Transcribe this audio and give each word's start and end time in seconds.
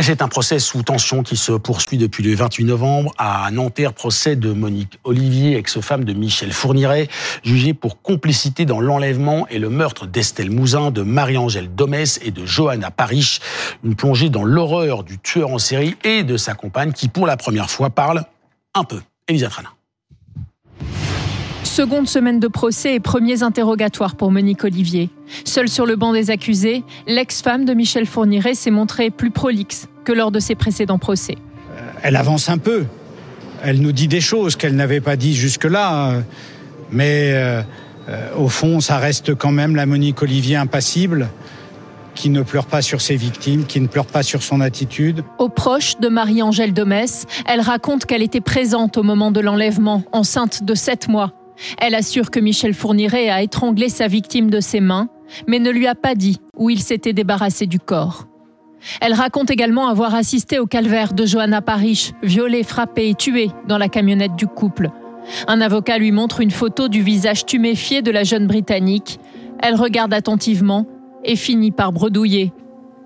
C'est 0.00 0.22
un 0.22 0.28
procès 0.28 0.58
sous 0.60 0.82
tension 0.82 1.22
qui 1.22 1.36
se 1.36 1.52
poursuit 1.52 1.98
depuis 1.98 2.22
le 2.22 2.34
28 2.34 2.64
novembre 2.64 3.12
à 3.18 3.50
Nanterre, 3.50 3.92
procès 3.92 4.36
de 4.36 4.52
Monique 4.52 4.98
Olivier, 5.02 5.56
ex-femme 5.56 6.04
de 6.04 6.12
Michel 6.12 6.52
Fourniret, 6.52 7.08
jugée 7.42 7.74
pour 7.74 8.00
complicité 8.00 8.64
dans 8.64 8.80
l'enlèvement 8.80 9.46
et 9.48 9.58
le 9.58 9.68
meurtre 9.70 10.06
d'Estelle 10.06 10.50
Mouzin, 10.50 10.90
de 10.92 11.02
Marie-Angèle 11.02 11.74
Domès 11.74 12.20
et 12.22 12.30
de 12.30 12.46
Johanna 12.46 12.90
Parich. 12.90 13.40
Une 13.84 13.96
plongée 13.96 14.30
dans 14.30 14.44
l'horreur 14.44 15.02
du 15.02 15.18
tueur 15.18 15.50
en 15.50 15.58
série 15.58 15.96
et 16.04 16.22
de 16.22 16.36
sa 16.36 16.54
compagne 16.54 16.92
qui, 16.92 17.08
pour 17.08 17.26
la 17.26 17.36
première 17.36 17.68
fois, 17.68 17.90
parle 17.90 18.24
un 18.74 18.84
peu. 18.84 19.00
Elisa. 19.26 19.50
Seconde 21.78 22.08
semaine 22.08 22.40
de 22.40 22.48
procès 22.48 22.96
et 22.96 22.98
premiers 22.98 23.44
interrogatoires 23.44 24.16
pour 24.16 24.32
Monique 24.32 24.64
Olivier. 24.64 25.10
Seule 25.44 25.68
sur 25.68 25.86
le 25.86 25.94
banc 25.94 26.12
des 26.12 26.32
accusés, 26.32 26.82
l'ex-femme 27.06 27.64
de 27.64 27.72
Michel 27.72 28.04
Fourniret 28.04 28.54
s'est 28.54 28.72
montrée 28.72 29.10
plus 29.10 29.30
prolixe 29.30 29.86
que 30.02 30.10
lors 30.10 30.32
de 30.32 30.40
ses 30.40 30.56
précédents 30.56 30.98
procès. 30.98 31.36
Euh, 31.36 31.80
elle 32.02 32.16
avance 32.16 32.48
un 32.48 32.58
peu. 32.58 32.86
Elle 33.62 33.80
nous 33.80 33.92
dit 33.92 34.08
des 34.08 34.20
choses 34.20 34.56
qu'elle 34.56 34.74
n'avait 34.74 35.00
pas 35.00 35.14
dit 35.14 35.36
jusque-là. 35.36 36.10
Euh, 36.10 36.20
mais 36.90 37.30
euh, 37.34 37.62
au 38.36 38.48
fond, 38.48 38.80
ça 38.80 38.98
reste 38.98 39.36
quand 39.36 39.52
même 39.52 39.76
la 39.76 39.86
Monique 39.86 40.20
Olivier 40.20 40.56
impassible 40.56 41.28
qui 42.16 42.28
ne 42.28 42.42
pleure 42.42 42.66
pas 42.66 42.82
sur 42.82 43.00
ses 43.00 43.14
victimes, 43.14 43.66
qui 43.66 43.80
ne 43.80 43.86
pleure 43.86 44.06
pas 44.06 44.24
sur 44.24 44.42
son 44.42 44.60
attitude. 44.60 45.22
Aux 45.38 45.48
proches 45.48 46.00
de 46.00 46.08
Marie-Angèle 46.08 46.74
Domès, 46.74 47.26
elle 47.46 47.60
raconte 47.60 48.04
qu'elle 48.04 48.24
était 48.24 48.40
présente 48.40 48.96
au 48.96 49.04
moment 49.04 49.30
de 49.30 49.38
l'enlèvement, 49.38 50.02
enceinte 50.10 50.64
de 50.64 50.74
7 50.74 51.06
mois. 51.06 51.32
Elle 51.78 51.94
assure 51.94 52.30
que 52.30 52.40
Michel 52.40 52.74
Fourniret 52.74 53.30
a 53.30 53.42
étranglé 53.42 53.88
sa 53.88 54.06
victime 54.06 54.50
de 54.50 54.60
ses 54.60 54.80
mains, 54.80 55.08
mais 55.46 55.58
ne 55.58 55.70
lui 55.70 55.86
a 55.86 55.94
pas 55.94 56.14
dit 56.14 56.40
où 56.56 56.70
il 56.70 56.80
s'était 56.80 57.12
débarrassé 57.12 57.66
du 57.66 57.78
corps. 57.78 58.26
Elle 59.00 59.14
raconte 59.14 59.50
également 59.50 59.88
avoir 59.88 60.14
assisté 60.14 60.58
au 60.58 60.66
calvaire 60.66 61.12
de 61.12 61.26
Johanna 61.26 61.60
Parich, 61.60 62.12
violée, 62.22 62.62
frappée 62.62 63.10
et 63.10 63.14
tuée 63.14 63.50
dans 63.66 63.78
la 63.78 63.88
camionnette 63.88 64.36
du 64.36 64.46
couple. 64.46 64.90
Un 65.46 65.60
avocat 65.60 65.98
lui 65.98 66.12
montre 66.12 66.40
une 66.40 66.50
photo 66.50 66.88
du 66.88 67.02
visage 67.02 67.44
tuméfié 67.44 68.02
de 68.02 68.10
la 68.10 68.24
jeune 68.24 68.46
Britannique. 68.46 69.18
Elle 69.60 69.74
regarde 69.74 70.14
attentivement 70.14 70.86
et 71.24 71.36
finit 71.36 71.72
par 71.72 71.92
bredouiller. 71.92 72.52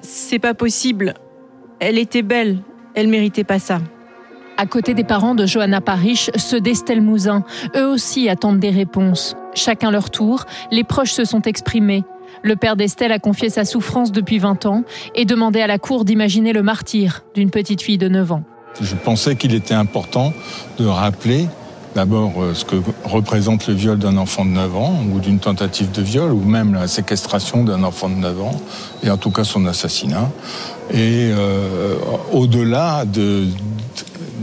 C'est 0.01 0.39
pas 0.39 0.55
possible. 0.55 1.15
Elle 1.81 1.99
était 1.99 2.23
belle. 2.23 2.59
Elle 2.95 3.09
méritait 3.09 3.45
pas 3.45 3.59
ça. 3.59 3.81
À 4.63 4.67
côté 4.67 4.95
des 4.95 5.03
parents 5.03 5.35
de 5.35 5.45
Johanna 5.45 5.81
Parich, 5.81 6.31
ceux 6.37 6.61
d'Estelle 6.61 7.03
Mouzin, 7.03 7.43
eux 7.75 7.89
aussi 7.89 8.29
attendent 8.29 8.61
des 8.61 8.71
réponses. 8.71 9.35
Chacun 9.55 9.91
leur 9.91 10.09
tour, 10.09 10.45
les 10.71 10.85
proches 10.85 11.11
se 11.11 11.25
sont 11.25 11.43
exprimés. 11.43 12.05
Le 12.45 12.55
père 12.55 12.77
d'Estelle 12.77 13.11
a 13.11 13.19
confié 13.19 13.51
sa 13.51 13.65
souffrance 13.65 14.13
depuis 14.13 14.39
20 14.39 14.67
ans 14.67 14.85
et 15.17 15.25
demandé 15.25 15.61
à 15.61 15.67
la 15.67 15.79
cour 15.79 16.05
d'imaginer 16.05 16.53
le 16.53 16.63
martyr 16.63 17.25
d'une 17.35 17.51
petite 17.51 17.83
fille 17.83 17.99
de 17.99 18.07
9 18.07 18.31
ans. 18.31 18.45
Je 18.81 18.95
pensais 18.95 19.35
qu'il 19.35 19.53
était 19.53 19.75
important 19.75 20.33
de 20.79 20.87
rappeler 20.87 21.49
D'abord, 21.95 22.33
euh, 22.39 22.55
ce 22.55 22.65
que 22.65 22.77
représente 23.05 23.67
le 23.67 23.75
viol 23.75 23.99
d'un 23.99 24.17
enfant 24.17 24.47
de 24.47 24.51
9 24.51 24.77
ans, 24.77 24.95
ou 25.13 25.21
d'une 25.21 25.39
tentative 25.39 25.93
de 25.93 26.01
viol, 26.01 26.33
ou 26.33 26.43
même 26.43 26.73
la 26.73 26.89
séquestration 26.89 27.65
d'un 27.65 27.85
enfant 27.85 28.09
de 28.09 28.15
9 28.15 28.41
ans, 28.41 28.61
et 29.03 29.11
en 29.11 29.19
tout 29.19 29.31
cas 29.31 29.45
son 29.45 29.67
assassinat. 29.67 30.31
Et 30.91 31.31
euh, 31.31 31.97
au-delà 32.33 33.05
de, 33.05 33.45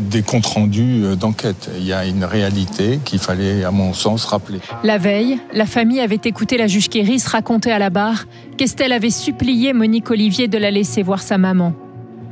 des 0.10 0.24
comptes 0.24 0.46
rendus 0.46 1.04
euh, 1.04 1.16
d'enquête. 1.16 1.70
Il 1.78 1.86
y 1.86 1.94
a 1.94 2.06
une 2.06 2.24
réalité 2.24 3.00
qu'il 3.06 3.20
fallait, 3.20 3.64
à 3.64 3.72
mon 3.72 3.94
sens, 3.94 4.26
rappeler. 4.26 4.60
La 4.84 4.98
veille, 4.98 5.40
la 5.54 5.66
famille 5.66 6.02
avait 6.02 6.20
écouté 6.26 6.58
la 6.58 6.68
juge 6.68 6.90
Kéris 6.90 7.24
raconter 7.28 7.72
à 7.72 7.80
la 7.80 7.90
barre 7.90 8.26
qu'Estelle 8.58 8.92
avait 8.92 9.10
supplié 9.10 9.74
Monique 9.74 10.10
Olivier 10.12 10.48
de 10.48 10.58
la 10.58 10.72
laisser 10.72 11.04
voir 11.04 11.22
sa 11.22 11.38
maman. 11.38 11.74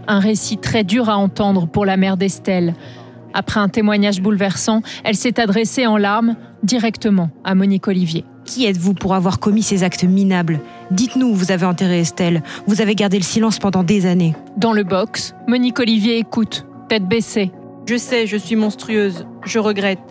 Un 0.07 0.19
récit 0.19 0.57
très 0.57 0.83
dur 0.83 1.09
à 1.09 1.17
entendre 1.17 1.67
pour 1.67 1.85
la 1.85 1.97
mère 1.97 2.17
d'Estelle. 2.17 2.75
Après 3.33 3.59
un 3.59 3.69
témoignage 3.69 4.21
bouleversant, 4.21 4.81
elle 5.03 5.15
s'est 5.15 5.39
adressée 5.39 5.85
en 5.85 5.97
larmes 5.97 6.35
directement 6.63 7.29
à 7.43 7.55
Monique 7.55 7.87
Olivier. 7.87 8.25
Qui 8.45 8.65
êtes-vous 8.65 8.93
pour 8.93 9.13
avoir 9.13 9.39
commis 9.39 9.61
ces 9.61 9.83
actes 9.83 10.05
minables? 10.05 10.61
Dites-nous 10.91 11.27
où 11.27 11.35
vous 11.35 11.51
avez 11.51 11.65
enterré 11.65 11.99
Estelle. 11.99 12.41
Vous 12.65 12.81
avez 12.81 12.95
gardé 12.95 13.17
le 13.17 13.23
silence 13.23 13.59
pendant 13.59 13.83
des 13.83 14.05
années. 14.05 14.35
Dans 14.55 14.71
le 14.71 14.83
box, 14.83 15.35
Monique 15.47 15.79
Olivier 15.79 16.17
écoute, 16.17 16.65
tête 16.87 17.05
baissée. 17.05 17.51
Je 17.87 17.95
sais, 17.95 18.27
je 18.27 18.35
suis 18.35 18.57
monstrueuse. 18.57 19.25
Je 19.45 19.59
regrette. 19.59 20.01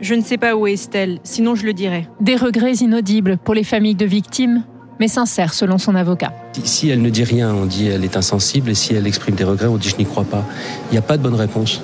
Je 0.00 0.14
ne 0.14 0.22
sais 0.22 0.38
pas 0.38 0.54
où 0.54 0.68
est 0.68 0.74
Estelle, 0.74 1.18
sinon 1.24 1.56
je 1.56 1.66
le 1.66 1.72
dirais. 1.72 2.08
Des 2.20 2.36
regrets 2.36 2.74
inaudibles 2.74 3.38
pour 3.38 3.54
les 3.54 3.64
familles 3.64 3.96
de 3.96 4.04
victimes, 4.04 4.62
mais 5.00 5.08
sincères 5.08 5.52
selon 5.52 5.78
son 5.78 5.96
avocat. 5.96 6.32
Si 6.62 6.90
elle 6.90 7.02
ne 7.02 7.10
dit 7.10 7.24
rien, 7.24 7.52
on 7.52 7.66
dit 7.66 7.88
elle 7.88 8.04
est 8.04 8.16
insensible, 8.16 8.70
et 8.70 8.74
si 8.74 8.94
elle 8.94 9.08
exprime 9.08 9.34
des 9.34 9.42
regrets, 9.42 9.66
on 9.66 9.78
dit 9.78 9.88
je 9.88 9.96
n'y 9.96 10.04
crois 10.04 10.22
pas. 10.22 10.44
Il 10.90 10.92
n'y 10.92 10.98
a 10.98 11.02
pas 11.02 11.16
de 11.16 11.24
bonne 11.24 11.34
réponse. 11.34 11.82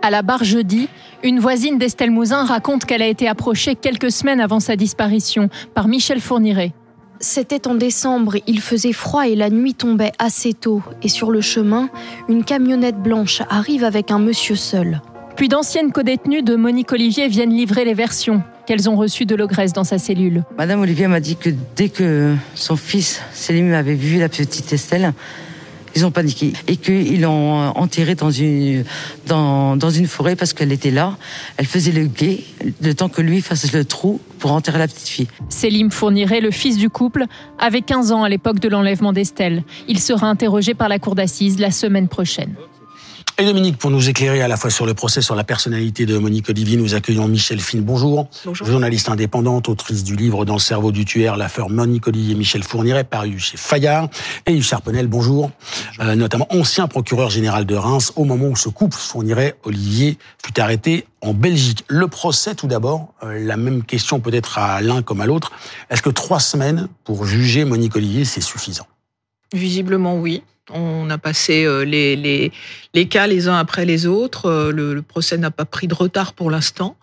À 0.00 0.10
la 0.10 0.22
barre 0.22 0.44
jeudi, 0.44 0.88
une 1.24 1.40
voisine 1.40 1.76
d'Estelle 1.76 2.12
Mouzin 2.12 2.44
raconte 2.44 2.84
qu'elle 2.84 3.02
a 3.02 3.08
été 3.08 3.26
approchée 3.26 3.74
quelques 3.74 4.12
semaines 4.12 4.40
avant 4.40 4.60
sa 4.60 4.76
disparition 4.76 5.48
par 5.74 5.88
Michel 5.88 6.20
Fourniret. 6.20 6.72
C'était 7.24 7.66
en 7.66 7.74
décembre, 7.74 8.36
il 8.46 8.60
faisait 8.60 8.92
froid 8.92 9.26
et 9.26 9.34
la 9.34 9.48
nuit 9.48 9.72
tombait 9.72 10.12
assez 10.18 10.52
tôt. 10.52 10.82
Et 11.02 11.08
sur 11.08 11.30
le 11.30 11.40
chemin, 11.40 11.88
une 12.28 12.44
camionnette 12.44 12.98
blanche 12.98 13.40
arrive 13.48 13.82
avec 13.82 14.10
un 14.10 14.18
monsieur 14.18 14.56
seul. 14.56 15.00
Puis 15.34 15.48
d'anciennes 15.48 15.90
codétenues 15.90 16.42
de 16.42 16.54
Monique 16.54 16.92
Olivier 16.92 17.28
viennent 17.28 17.54
livrer 17.56 17.86
les 17.86 17.94
versions 17.94 18.42
qu'elles 18.66 18.90
ont 18.90 18.96
reçues 18.96 19.24
de 19.24 19.34
l'ogresse 19.34 19.72
dans 19.72 19.84
sa 19.84 19.96
cellule. 19.96 20.44
Madame 20.58 20.82
Olivier 20.82 21.08
m'a 21.08 21.20
dit 21.20 21.36
que 21.36 21.48
dès 21.76 21.88
que 21.88 22.34
son 22.54 22.76
fils 22.76 23.22
Célim 23.32 23.72
avait 23.72 23.94
vu 23.94 24.18
la 24.18 24.28
petite 24.28 24.70
Estelle, 24.70 25.14
ils 25.96 26.04
ont 26.04 26.10
paniqué 26.10 26.52
et 26.68 26.76
qu'ils 26.76 27.22
l'ont 27.22 27.68
enterrée 27.74 28.16
dans 28.16 28.30
une, 28.30 28.84
dans, 29.26 29.76
dans 29.76 29.90
une 29.90 30.08
forêt 30.08 30.36
parce 30.36 30.52
qu'elle 30.52 30.72
était 30.72 30.90
là. 30.90 31.16
Elle 31.56 31.66
faisait 31.66 31.92
le 31.92 32.04
guet 32.04 32.40
le 32.82 32.94
temps 32.94 33.08
que 33.08 33.22
lui 33.22 33.40
fasse 33.40 33.72
le 33.72 33.86
trou 33.86 34.20
pour 34.44 34.52
enterrer 34.52 34.78
la 34.78 34.88
petite 34.88 35.08
fille. 35.08 35.28
Célim 35.48 35.90
fournirait 35.90 36.42
le 36.42 36.50
fils 36.50 36.76
du 36.76 36.90
couple, 36.90 37.24
avait 37.58 37.80
15 37.80 38.12
ans 38.12 38.24
à 38.24 38.28
l'époque 38.28 38.60
de 38.60 38.68
l'enlèvement 38.68 39.14
d'Estelle. 39.14 39.64
Il 39.88 39.98
sera 39.98 40.26
interrogé 40.26 40.74
par 40.74 40.90
la 40.90 40.98
cour 40.98 41.14
d'assises 41.14 41.58
la 41.58 41.70
semaine 41.70 42.08
prochaine. 42.08 42.54
Et 43.36 43.44
Dominique, 43.44 43.78
pour 43.78 43.90
nous 43.90 44.08
éclairer 44.08 44.42
à 44.42 44.48
la 44.48 44.56
fois 44.56 44.70
sur 44.70 44.86
le 44.86 44.94
procès, 44.94 45.20
sur 45.20 45.34
la 45.34 45.42
personnalité 45.42 46.06
de 46.06 46.16
Monique 46.18 46.50
Olivier, 46.50 46.76
nous 46.76 46.94
accueillons 46.94 47.26
Michel 47.26 47.58
Fine. 47.58 47.80
Bonjour. 47.80 48.28
Bonjour. 48.44 48.64
Journaliste 48.64 49.08
indépendante, 49.08 49.68
autrice 49.68 50.04
du 50.04 50.14
livre 50.14 50.44
Dans 50.44 50.54
le 50.54 50.60
cerveau 50.60 50.92
du 50.92 51.04
tueur, 51.04 51.36
l'affaire 51.36 51.68
Monique 51.68 52.06
Olivier 52.06 52.36
Michel 52.36 52.62
Fourniret, 52.62 53.02
paru 53.02 53.40
chez 53.40 53.56
Fayard. 53.56 54.08
Et 54.46 54.52
Yves 54.52 54.64
Charpenel, 54.64 55.08
bonjour. 55.08 55.50
Euh, 55.98 56.14
notamment 56.14 56.46
ancien 56.50 56.86
procureur 56.86 57.28
général 57.28 57.66
de 57.66 57.74
Reims, 57.74 58.12
au 58.14 58.22
moment 58.22 58.46
où 58.46 58.54
ce 58.54 58.68
couple 58.68 58.96
Fourniret 58.96 59.56
Olivier 59.64 60.16
fut 60.46 60.60
arrêté 60.60 61.04
en 61.20 61.34
Belgique. 61.34 61.84
Le 61.88 62.06
procès, 62.06 62.54
tout 62.54 62.68
d'abord, 62.68 63.14
euh, 63.24 63.44
la 63.44 63.56
même 63.56 63.82
question 63.82 64.20
peut-être 64.20 64.58
à 64.58 64.80
l'un 64.80 65.02
comme 65.02 65.20
à 65.20 65.26
l'autre. 65.26 65.50
Est-ce 65.90 66.02
que 66.02 66.10
trois 66.10 66.38
semaines 66.38 66.86
pour 67.02 67.24
juger 67.24 67.64
Monique 67.64 67.96
Olivier, 67.96 68.24
c'est 68.24 68.40
suffisant? 68.40 68.86
Visiblement, 69.52 70.16
oui. 70.18 70.44
On 70.70 71.10
a 71.10 71.18
passé 71.18 71.64
euh, 71.64 71.84
les, 71.84 72.16
les, 72.16 72.52
les, 72.94 73.08
cas 73.08 73.26
les 73.26 73.48
uns 73.48 73.58
après 73.58 73.84
les 73.84 74.06
autres. 74.06 74.46
Euh, 74.46 74.72
le, 74.72 74.94
le 74.94 75.02
procès 75.02 75.36
n'a 75.36 75.50
pas 75.50 75.64
pris 75.64 75.88
de 75.88 75.94
retard 75.94 76.32
pour 76.32 76.50
l'instant. 76.50 76.96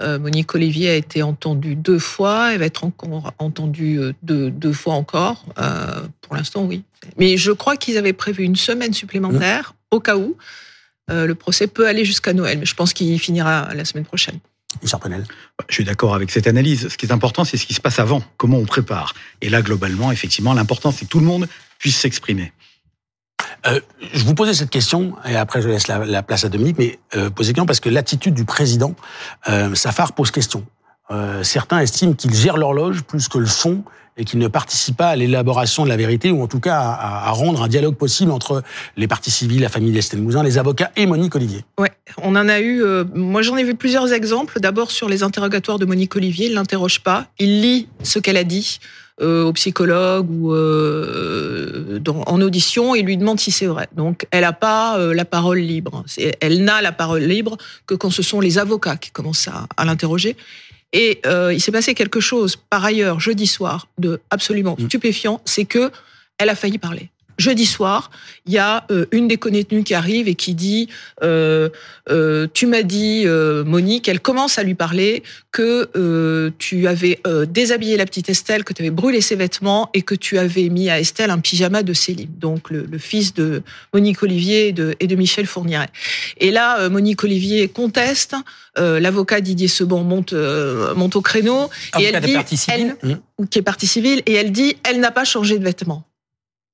Euh, 0.00 0.18
Monique 0.18 0.54
Olivier 0.54 0.90
a 0.90 0.94
été 0.94 1.22
entendue 1.22 1.74
deux 1.74 1.98
fois. 1.98 2.52
Elle 2.52 2.60
va 2.60 2.66
être 2.66 2.84
encore 2.84 3.32
entendue 3.38 4.00
deux, 4.22 4.50
deux 4.50 4.72
fois 4.72 4.94
encore. 4.94 5.44
Euh, 5.58 6.02
pour 6.20 6.36
l'instant, 6.36 6.64
oui. 6.64 6.84
Mais 7.16 7.36
je 7.36 7.50
crois 7.50 7.76
qu'ils 7.76 7.98
avaient 7.98 8.12
prévu 8.12 8.44
une 8.44 8.56
semaine 8.56 8.92
supplémentaire 8.92 9.72
mmh. 9.72 9.96
au 9.96 10.00
cas 10.00 10.16
où. 10.16 10.36
Euh, 11.10 11.26
le 11.26 11.34
procès 11.34 11.66
peut 11.66 11.86
aller 11.86 12.04
jusqu'à 12.04 12.32
Noël, 12.32 12.58
mais 12.58 12.66
je 12.66 12.74
pense 12.74 12.92
qu'il 12.92 13.18
finira 13.18 13.74
la 13.74 13.84
semaine 13.84 14.04
prochaine. 14.04 14.38
Penel. 15.00 15.24
Je 15.68 15.74
suis 15.74 15.84
d'accord 15.84 16.14
avec 16.14 16.30
cette 16.30 16.46
analyse. 16.46 16.88
Ce 16.88 16.98
qui 16.98 17.06
est 17.06 17.12
important, 17.12 17.44
c'est 17.44 17.56
ce 17.56 17.66
qui 17.66 17.74
se 17.74 17.80
passe 17.80 17.98
avant, 17.98 18.22
comment 18.36 18.58
on 18.58 18.66
prépare. 18.66 19.14
Et 19.40 19.48
là, 19.48 19.62
globalement, 19.62 20.12
effectivement, 20.12 20.52
l'important, 20.52 20.92
c'est 20.92 21.06
que 21.06 21.10
tout 21.10 21.20
le 21.20 21.26
monde 21.26 21.48
puisse 21.78 21.96
s'exprimer. 21.96 22.52
Euh, 23.68 23.80
je 24.12 24.24
vous 24.24 24.34
posais 24.34 24.54
cette 24.54 24.70
question, 24.70 25.14
et 25.28 25.36
après 25.36 25.62
je 25.62 25.68
laisse 25.68 25.88
la, 25.88 26.04
la 26.04 26.22
place 26.22 26.44
à 26.44 26.48
Dominique, 26.48 26.76
mais 26.78 26.98
euh, 27.16 27.30
posez 27.30 27.52
question 27.52 27.66
parce 27.66 27.80
que 27.80 27.88
l'attitude 27.88 28.34
du 28.34 28.44
président, 28.44 28.94
euh, 29.48 29.74
Safar 29.74 30.12
pose 30.12 30.30
question. 30.30 30.64
Euh, 31.10 31.42
certains 31.42 31.80
estiment 31.80 32.12
qu'il 32.12 32.34
gère 32.34 32.56
l'horloge 32.56 33.02
plus 33.02 33.28
que 33.28 33.38
le 33.38 33.46
fond 33.46 33.82
et 34.18 34.24
qu'il 34.24 34.40
ne 34.40 34.48
participe 34.48 34.96
pas 34.96 35.10
à 35.10 35.16
l'élaboration 35.16 35.84
de 35.84 35.88
la 35.88 35.96
vérité, 35.96 36.30
ou 36.30 36.42
en 36.42 36.48
tout 36.48 36.58
cas 36.58 36.76
à, 36.76 37.30
rendre 37.30 37.62
un 37.62 37.68
dialogue 37.68 37.94
possible 37.94 38.32
entre 38.32 38.64
les 38.96 39.06
partis 39.06 39.30
civils, 39.30 39.60
la 39.60 39.68
famille 39.68 39.92
d'Estelle 39.92 40.20
Mouzin, 40.20 40.42
les 40.42 40.58
avocats 40.58 40.90
et 40.96 41.06
Monique 41.06 41.36
Olivier. 41.36 41.64
Ouais, 41.78 41.92
on 42.18 42.34
en 42.34 42.48
a 42.48 42.58
eu. 42.58 42.82
Euh, 42.82 43.04
moi, 43.14 43.42
j'en 43.42 43.56
ai 43.56 43.62
vu 43.62 43.76
plusieurs 43.76 44.12
exemples. 44.12 44.58
D'abord 44.58 44.90
sur 44.90 45.08
les 45.08 45.22
interrogatoires 45.22 45.78
de 45.78 45.86
Monique 45.86 46.16
Olivier, 46.16 46.48
il 46.48 46.54
l'interroge 46.54 47.00
pas, 47.00 47.26
il 47.38 47.60
lit 47.60 47.88
ce 48.02 48.18
qu'elle 48.18 48.36
a 48.36 48.44
dit 48.44 48.80
euh, 49.20 49.44
au 49.44 49.52
psychologue 49.52 50.30
ou 50.30 50.52
euh, 50.52 51.98
dans, 52.00 52.22
en 52.22 52.40
audition 52.40 52.94
et 52.94 53.02
lui 53.02 53.16
demande 53.16 53.40
si 53.40 53.50
c'est 53.50 53.66
vrai. 53.66 53.88
Donc, 53.94 54.26
elle 54.30 54.42
n'a 54.42 54.52
pas 54.52 54.98
euh, 54.98 55.14
la 55.14 55.24
parole 55.24 55.58
libre. 55.58 56.04
Elle 56.40 56.64
n'a 56.64 56.80
la 56.82 56.92
parole 56.92 57.22
libre 57.22 57.56
que 57.86 57.94
quand 57.94 58.10
ce 58.10 58.22
sont 58.22 58.40
les 58.40 58.58
avocats 58.58 58.96
qui 58.96 59.10
commencent 59.10 59.48
à, 59.48 59.66
à 59.76 59.84
l'interroger. 59.84 60.36
Et 60.92 61.20
euh, 61.26 61.52
il 61.52 61.60
s'est 61.60 61.72
passé 61.72 61.94
quelque 61.94 62.20
chose, 62.20 62.56
par 62.56 62.84
ailleurs, 62.84 63.20
jeudi 63.20 63.46
soir, 63.46 63.88
de 63.98 64.20
absolument 64.30 64.76
mmh. 64.78 64.86
stupéfiant, 64.86 65.40
c'est 65.44 65.64
que 65.64 65.90
elle 66.38 66.48
a 66.48 66.54
failli 66.54 66.78
parler. 66.78 67.10
Jeudi 67.38 67.66
soir, 67.66 68.10
il 68.46 68.52
y 68.52 68.58
a 68.58 68.84
euh, 68.90 69.06
une 69.12 69.28
des 69.28 69.36
codétenues 69.36 69.84
qui 69.84 69.94
arrive 69.94 70.28
et 70.28 70.34
qui 70.34 70.54
dit 70.54 70.88
euh, 71.22 71.68
euh, 72.10 72.46
Tu 72.52 72.66
m'as 72.66 72.82
dit, 72.82 73.22
euh, 73.26 73.64
Monique, 73.64 74.08
elle 74.08 74.20
commence 74.20 74.58
à 74.58 74.62
lui 74.64 74.74
parler 74.74 75.22
que 75.52 75.88
euh, 75.96 76.50
tu 76.58 76.86
avais 76.88 77.20
euh, 77.26 77.46
déshabillé 77.46 77.96
la 77.96 78.04
petite 78.06 78.28
Estelle, 78.28 78.64
que 78.64 78.72
tu 78.72 78.82
avais 78.82 78.90
brûlé 78.90 79.20
ses 79.20 79.36
vêtements 79.36 79.88
et 79.94 80.02
que 80.02 80.14
tu 80.14 80.38
avais 80.38 80.68
mis 80.68 80.90
à 80.90 80.98
Estelle 81.00 81.30
un 81.30 81.38
pyjama 81.38 81.82
de 81.82 81.92
Céline, 81.92 82.28
donc 82.38 82.70
le, 82.70 82.86
le 82.90 82.98
fils 82.98 83.34
de 83.34 83.62
Monique 83.94 84.22
Olivier 84.22 84.68
et 84.68 84.72
de, 84.72 84.94
et 85.00 85.06
de 85.06 85.14
Michel 85.16 85.46
Fourniret. 85.46 85.88
Et 86.38 86.50
là, 86.50 86.80
euh, 86.80 86.90
Monique 86.90 87.22
Olivier 87.24 87.68
conteste. 87.68 88.34
Euh, 88.78 89.00
L'avocat 89.00 89.40
Didier 89.40 89.66
Sebon 89.66 90.04
monte, 90.04 90.32
euh, 90.34 90.94
monte 90.94 91.16
au 91.16 91.20
créneau 91.20 91.68
et 91.98 92.04
elle 92.04 92.12
dit, 92.20 92.32
partie 92.34 92.56
civile. 92.56 92.96
elle- 93.02 93.18
ou 93.38 93.46
qui 93.46 93.58
est 93.58 93.62
partie 93.62 93.86
civile, 93.86 94.22
et 94.26 94.34
elle 94.34 94.52
dit, 94.52 94.76
elle 94.84 95.00
n'a 95.00 95.10
pas 95.10 95.24
changé 95.24 95.58
de 95.58 95.64
vêtements. 95.64 96.04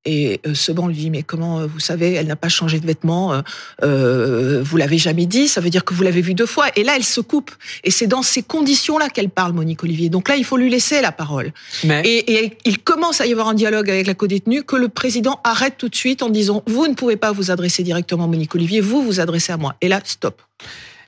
Et 0.04 0.40
euh, 0.46 0.54
Seban 0.54 0.86
lui 0.86 0.96
dit, 0.96 1.10
mais 1.10 1.22
comment 1.22 1.60
euh, 1.60 1.66
vous 1.66 1.80
savez, 1.80 2.12
elle 2.12 2.26
n'a 2.26 2.36
pas 2.36 2.48
changé 2.48 2.78
de 2.78 2.86
vêtements, 2.86 3.32
euh, 3.32 3.42
euh, 3.82 4.62
vous 4.62 4.76
l'avez 4.76 4.98
jamais 4.98 5.26
dit, 5.26 5.48
ça 5.48 5.60
veut 5.60 5.70
dire 5.70 5.84
que 5.84 5.94
vous 5.94 6.02
l'avez 6.02 6.20
vu 6.20 6.34
deux 6.34 6.46
fois. 6.46 6.66
Et 6.76 6.84
là, 6.84 6.92
elle 6.96 7.04
se 7.04 7.20
coupe. 7.20 7.50
Et 7.84 7.90
c'est 7.90 8.06
dans 8.06 8.22
ces 8.22 8.42
conditions-là 8.42 9.08
qu'elle 9.08 9.30
parle, 9.30 9.52
Monique 9.52 9.82
Olivier. 9.82 10.10
Donc 10.10 10.28
là, 10.28 10.36
il 10.36 10.44
faut 10.44 10.56
lui 10.56 10.70
laisser 10.70 11.00
la 11.00 11.12
parole. 11.12 11.52
Mais 11.84 12.02
Et, 12.04 12.34
et 12.34 12.58
il 12.64 12.78
commence 12.78 13.20
à 13.20 13.26
y 13.26 13.32
avoir 13.32 13.48
un 13.48 13.54
dialogue 13.54 13.88
avec 13.90 14.06
la 14.06 14.14
codétenue 14.14 14.62
que 14.62 14.76
le 14.76 14.88
président 14.88 15.40
arrête 15.44 15.74
tout 15.78 15.88
de 15.88 15.96
suite 15.96 16.22
en 16.22 16.28
disant, 16.28 16.62
vous 16.66 16.86
ne 16.86 16.94
pouvez 16.94 17.16
pas 17.16 17.32
vous 17.32 17.50
adresser 17.50 17.82
directement 17.82 18.24
à 18.24 18.26
Monique 18.26 18.54
Olivier, 18.54 18.80
vous 18.80 19.02
vous 19.02 19.20
adressez 19.20 19.52
à 19.52 19.56
moi. 19.56 19.74
Et 19.80 19.88
là, 19.88 20.00
stop. 20.04 20.42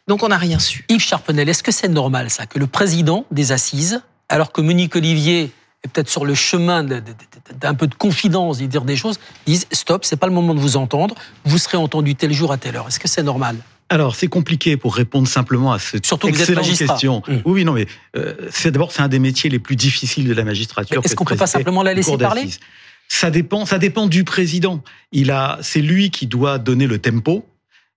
Donc 0.08 0.22
on 0.22 0.28
n'a 0.28 0.38
rien 0.38 0.58
su. 0.58 0.84
Yves 0.88 1.02
Charpenel, 1.02 1.48
est-ce 1.48 1.62
que 1.62 1.72
c'est 1.72 1.88
normal 1.88 2.30
ça 2.30 2.46
que 2.46 2.58
le 2.58 2.66
président 2.66 3.26
des 3.30 3.52
assises, 3.52 4.00
alors 4.28 4.52
que 4.52 4.60
Monique 4.60 4.94
Olivier 4.96 5.50
peut-être 5.88 6.08
sur 6.08 6.24
le 6.24 6.34
chemin 6.34 6.84
d'un 6.84 7.74
peu 7.74 7.86
de 7.86 7.94
confidence, 7.94 8.58
de 8.58 8.66
dire 8.66 8.84
des 8.84 8.96
choses, 8.96 9.18
dise 9.46 9.66
stop, 9.72 10.04
c'est 10.04 10.16
pas 10.16 10.26
le 10.26 10.32
moment 10.32 10.54
de 10.54 10.60
vous 10.60 10.76
entendre, 10.76 11.14
vous 11.44 11.58
serez 11.58 11.76
entendu 11.76 12.14
tel 12.14 12.32
jour 12.32 12.52
à 12.52 12.58
telle 12.58 12.76
heure. 12.76 12.88
Est-ce 12.88 13.00
que 13.00 13.08
c'est 13.08 13.22
normal? 13.22 13.56
Alors, 13.88 14.16
c'est 14.16 14.26
compliqué 14.26 14.76
pour 14.76 14.96
répondre 14.96 15.28
simplement 15.28 15.72
à 15.72 15.78
cette 15.78 16.06
Surtout 16.06 16.28
excellente 16.28 16.66
question. 16.66 17.22
Mmh. 17.28 17.36
Oui, 17.44 17.64
non, 17.64 17.72
mais 17.72 17.86
euh, 18.16 18.34
c'est 18.50 18.72
d'abord 18.72 18.90
c'est 18.90 19.02
un 19.02 19.08
des 19.08 19.20
métiers 19.20 19.48
les 19.48 19.60
plus 19.60 19.76
difficiles 19.76 20.26
de 20.26 20.34
la 20.34 20.42
magistrature. 20.42 21.00
Est-ce 21.04 21.14
qu'on 21.14 21.24
de 21.24 21.30
peut 21.30 21.36
pas 21.36 21.46
simplement 21.46 21.82
la 21.84 21.94
laisser 21.94 22.16
parler. 22.18 22.48
Ça 23.08 23.30
dépend, 23.30 23.64
ça 23.66 23.78
dépend 23.78 24.08
du 24.08 24.24
président. 24.24 24.82
Il 25.12 25.30
a, 25.30 25.58
c'est 25.62 25.80
lui 25.80 26.10
qui 26.10 26.26
doit 26.26 26.58
donner 26.58 26.88
le 26.88 26.98
tempo. 26.98 27.46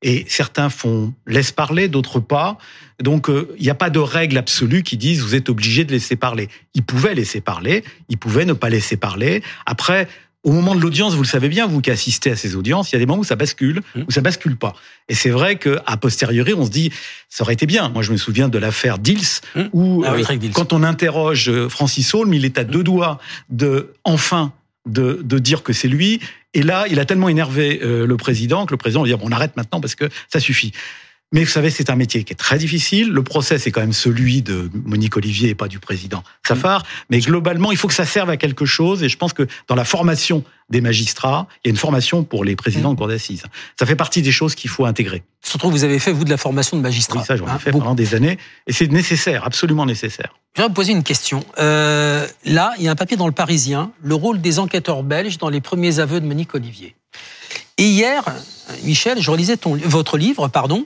Et 0.01 0.25
certains 0.30 0.69
font 0.69 1.13
laisse 1.28 1.51
parler, 1.51 1.88
d'autres 1.90 2.19
pas. 2.19 2.57
Donc 3.01 3.30
euh, 3.30 3.54
il 3.57 3.63
n'y 3.63 3.69
a 3.69 3.75
pas 3.75 3.90
de 3.90 4.00
règle 4.00 4.38
absolue 4.38 4.84
qui 4.84 4.98
disent 4.98 5.22
vous 5.22 5.36
êtes 5.36 5.50
obligé 5.50 5.84
de 5.84 5.92
laisser 5.92 6.16
parler. 6.16 6.48
Il 6.74 6.84
pouvait 6.84 7.16
laisser 7.16 7.42
parler, 7.42 7.84
il 8.10 8.18
pouvait 8.18 8.46
ne 8.46 8.54
pas 8.54 8.69
laisser 8.69 8.98
parler. 8.98 9.44
Après, 9.66 10.07
au 10.44 10.54
moment 10.54 10.74
de 10.74 10.80
l'audience, 10.80 11.16
vous 11.16 11.24
le 11.24 11.28
savez 11.28 11.50
bien, 11.50 11.68
vous 11.68 11.81
qui 11.81 11.92
assistez 11.92 12.31
à 12.31 12.38
ces 12.38 12.56
audiences, 12.56 12.92
il 12.92 12.96
y 12.96 12.98
a 12.98 13.00
des 13.00 13.06
moments 13.06 13.19
où 13.19 13.25
ça 13.25 13.36
bascule, 13.36 13.81
Mmh. 13.94 14.01
où 14.07 14.12
ça 14.12 14.22
bascule 14.22 14.56
pas. 14.56 14.74
Et 15.10 15.16
c'est 15.16 15.30
vrai 15.31 15.57
que 15.57 15.80
a 15.86 15.98
posteriori, 15.98 16.54
on 16.54 16.66
se 16.66 16.72
dit 16.72 16.92
ça 17.28 17.44
aurait 17.44 17.54
été 17.54 17.66
bien. 17.66 17.90
Moi, 17.90 18.04
je 18.04 18.13
me 18.13 18.18
souviens 18.18 18.48
de 18.48 18.57
l'affaire 18.57 19.00
Dils, 19.00 19.42
Mmh. 19.56 19.62
où 19.74 20.04
Ah 20.06 20.13
oui, 20.16 20.24
euh, 20.30 20.50
quand 20.54 20.72
on 20.72 20.84
interroge 20.84 21.50
euh, 21.50 21.68
Francis 21.68 22.13
Holm, 22.13 22.34
il 22.34 22.45
est 22.45 22.57
à 22.57 22.63
deux 22.63 22.84
doigts 22.84 23.19
de 23.50 23.94
enfin 24.06 24.54
de, 24.91 25.21
de 25.24 25.39
dire 25.39 25.63
que 25.63 25.74
c'est 25.74 25.88
lui. 25.88 26.19
Et 26.53 26.63
là, 26.63 26.86
il 26.89 27.00
a 27.00 27.06
tellement 27.06 27.30
énervé 27.30 27.80
euh, 27.83 28.07
le 28.07 28.18
président 28.18 28.65
que 28.65 28.71
le 28.71 28.77
président 28.77 29.01
va 29.01 29.07
dire 29.07 29.18
bon, 29.18 29.27
on 29.27 29.31
arrête 29.31 29.56
maintenant 29.56 29.80
parce 29.80 29.95
que 29.95 30.09
ça 30.27 30.39
suffit. 30.39 30.71
Mais 31.31 31.44
vous 31.44 31.50
savez, 31.52 31.70
c'est 31.70 31.92
un 31.92 31.96
métier 31.96 32.24
qui 32.24 32.34
est 32.34 32.36
très 32.36 32.58
difficile. 32.58 33.10
Le 33.12 33.22
procès, 33.24 33.60
c'est 33.60 33.70
quand 33.72 33.81
même 33.81 33.94
celui 33.94 34.42
de 34.42 34.70
Monique 34.74 35.16
Olivier 35.16 35.50
et 35.50 35.56
pas 35.56 35.68
du 35.68 35.78
président 35.78 36.24
Safar. 36.48 36.84
Mais 37.12 37.20
globalement, 37.20 37.72
il 37.72 37.78
faut 37.78 37.88
que 37.88 37.94
ça 37.94 38.06
serve 38.06 38.31
à 38.31 38.38
quelque 38.38 38.66
chose. 38.66 39.04
Et 39.04 39.10
je 39.10 39.18
pense 39.18 39.34
que 39.34 39.46
dans 39.68 39.76
la 39.76 39.86
formation 39.86 40.44
des 40.72 40.81
magistrats, 40.81 41.48
il 41.64 41.68
y 41.68 41.70
a 41.70 41.72
une 41.72 41.78
formation 41.78 42.24
pour 42.24 42.44
les 42.44 42.56
présidents 42.56 42.94
de 42.94 42.98
cour 42.98 43.08
d'assises. 43.08 43.44
Ça 43.80 43.86
fait 43.86 43.96
partie 43.96 44.24
des 44.24 44.31
choses 44.31 44.56
qu'il 44.56 44.72
faut 44.72 44.86
intégrer. 44.86 45.22
Surtout 45.44 45.68
que 45.68 45.74
vous 45.74 45.84
avez 45.84 46.00
fait, 46.00 46.12
vous, 46.12 46.26
de 46.26 46.30
la 46.31 46.38
formation 46.38 46.78
de 46.78 46.81
magistrat. 46.81 47.20
Oui, 47.20 47.26
ça, 47.26 47.36
j'en 47.36 47.46
ai 47.46 47.50
Hein, 47.52 47.60
fait 47.60 47.72
beaucoup. 47.72 47.84
pendant 47.84 47.96
des 47.96 48.16
années. 48.16 48.40
Et 48.66 48.74
c'est 48.74 48.92
nécessaire, 48.92 49.46
absolument 49.46 49.86
nécessaire. 49.86 50.34
Je 50.56 50.64
vais 50.64 50.68
vous 50.68 50.74
poser 50.74 50.94
une 50.94 51.04
question. 51.04 51.44
Euh, 51.60 52.28
là, 52.46 52.74
il 52.80 52.86
y 52.86 52.88
a 52.88 52.92
un 52.92 52.96
papier 52.96 53.18
dans 53.18 53.28
le 53.28 53.34
Parisien, 53.34 53.92
le 54.02 54.16
rôle 54.16 54.42
des 54.42 54.58
enquêteurs 54.58 55.04
belges 55.04 55.38
dans 55.38 55.50
les 55.50 55.62
premiers 55.62 56.00
aveux 56.00 56.20
de 56.20 56.26
Monique 56.26 56.56
Olivier. 56.56 56.96
Et 57.78 57.84
hier, 57.84 58.24
Michel, 58.84 59.22
je 59.22 59.30
relisais 59.30 59.58
ton, 59.58 59.76
votre 59.86 60.18
livre, 60.18 60.48
pardon, 60.48 60.86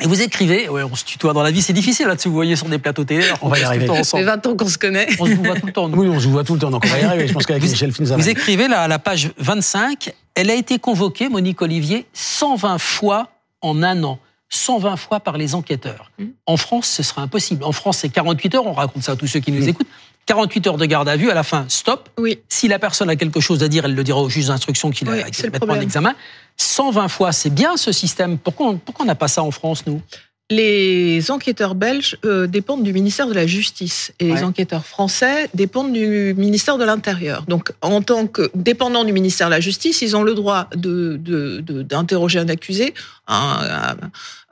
et 0.00 0.06
vous 0.06 0.20
écrivez, 0.22 0.68
ouais, 0.68 0.82
on 0.82 0.94
se 0.94 1.04
tutoie 1.04 1.32
dans 1.32 1.42
la 1.42 1.50
vie, 1.50 1.62
c'est 1.62 1.72
difficile 1.72 2.06
là-dessus, 2.06 2.28
vous 2.28 2.34
voyez 2.34 2.56
sur 2.56 2.68
des 2.68 2.78
plateaux 2.78 3.04
télé, 3.04 3.24
On 3.42 3.48
va 3.48 3.58
y 3.58 3.62
arriver. 3.62 3.86
Ça 3.86 3.92
ensemble. 3.94 4.22
fait 4.24 4.30
20 4.30 4.46
ans 4.46 4.56
qu'on 4.56 4.68
se 4.68 4.78
connaît. 4.78 5.06
On 5.18 5.26
se 5.26 5.32
voit 5.32 5.54
tout 5.58 5.66
le 5.66 5.72
temps. 5.72 5.88
nous. 5.88 5.98
Oui, 6.02 6.08
on 6.08 6.20
se 6.20 6.28
voit 6.28 6.44
tout 6.44 6.54
le 6.54 6.60
temps, 6.60 6.70
donc 6.70 6.84
on 6.84 6.88
va 6.88 6.98
y 6.98 7.02
arriver. 7.04 7.28
Je 7.28 7.32
pense 7.32 7.46
qu'avec 7.46 7.62
Vous- 7.62 7.70
Michel 7.70 7.92
Fin, 7.92 8.04
ça 8.04 8.16
va. 8.16 8.22
Vous 8.22 8.28
écrivez 8.28 8.68
là, 8.68 8.82
à 8.82 8.88
la 8.88 8.98
page 8.98 9.30
25, 9.38 10.12
elle 10.34 10.50
a 10.50 10.54
été 10.54 10.78
convoquée, 10.78 11.28
Monique 11.28 11.62
Olivier, 11.62 12.06
120 12.12 12.78
fois 12.78 13.28
en 13.62 13.82
un 13.82 14.02
an. 14.04 14.18
120 14.48 14.96
fois 14.96 15.18
par 15.20 15.38
les 15.38 15.56
enquêteurs. 15.56 16.12
Mm. 16.20 16.24
En 16.46 16.56
France, 16.56 16.86
ce 16.88 17.02
serait 17.02 17.20
impossible. 17.22 17.64
En 17.64 17.72
France, 17.72 17.98
c'est 17.98 18.08
48 18.08 18.54
heures, 18.54 18.66
on 18.66 18.72
raconte 18.74 19.02
ça 19.02 19.12
à 19.12 19.16
tous 19.16 19.26
ceux 19.26 19.40
qui 19.40 19.50
nous 19.50 19.64
Mm. 19.64 19.68
écoutent. 19.70 19.88
48 20.26 20.66
heures 20.66 20.76
de 20.76 20.86
garde 20.86 21.08
à 21.08 21.16
vue, 21.16 21.30
à 21.30 21.34
la 21.34 21.42
fin, 21.44 21.64
stop. 21.68 22.08
Oui. 22.18 22.38
Si 22.48 22.68
la 22.68 22.78
personne 22.78 23.08
a 23.10 23.16
quelque 23.16 23.40
chose 23.40 23.62
à 23.62 23.68
dire, 23.68 23.84
elle 23.84 23.94
le 23.94 24.04
dira 24.04 24.20
au 24.20 24.28
juge 24.28 24.46
d'instruction 24.48 24.90
qui 24.90 25.04
Oui, 25.04 25.18
le 25.42 25.50
mettra 25.50 25.72
en 25.72 25.80
examen. 25.80 26.14
120 26.56 27.08
fois, 27.08 27.32
c'est 27.32 27.50
bien 27.50 27.76
ce 27.76 27.92
système. 27.92 28.38
Pourquoi 28.38 28.66
on 28.68 28.76
pourquoi 28.78 29.04
on 29.04 29.06
n'a 29.06 29.14
pas 29.14 29.28
ça 29.28 29.42
en 29.42 29.50
France, 29.50 29.84
nous? 29.86 30.00
Les 30.48 31.32
enquêteurs 31.32 31.74
belges 31.74 32.16
euh, 32.24 32.46
dépendent 32.46 32.84
du 32.84 32.92
ministère 32.92 33.26
de 33.26 33.34
la 33.34 33.48
Justice 33.48 34.12
et 34.20 34.30
Ouais. 34.30 34.36
les 34.36 34.44
enquêteurs 34.44 34.86
français 34.86 35.50
dépendent 35.54 35.92
du 35.92 36.34
ministère 36.36 36.78
de 36.78 36.84
l'Intérieur. 36.84 37.42
Donc, 37.48 37.72
en 37.80 38.00
tant 38.00 38.28
que 38.28 38.48
dépendants 38.54 39.02
du 39.02 39.12
ministère 39.12 39.48
de 39.48 39.54
la 39.54 39.60
Justice, 39.60 40.02
ils 40.02 40.16
ont 40.16 40.22
le 40.22 40.34
droit 40.34 40.68
de 40.76 41.16
de- 41.20 41.60
de- 41.60 41.82
d'interroger 41.82 42.38
un 42.38 42.48
accusé, 42.48 42.94
un, 43.26 43.96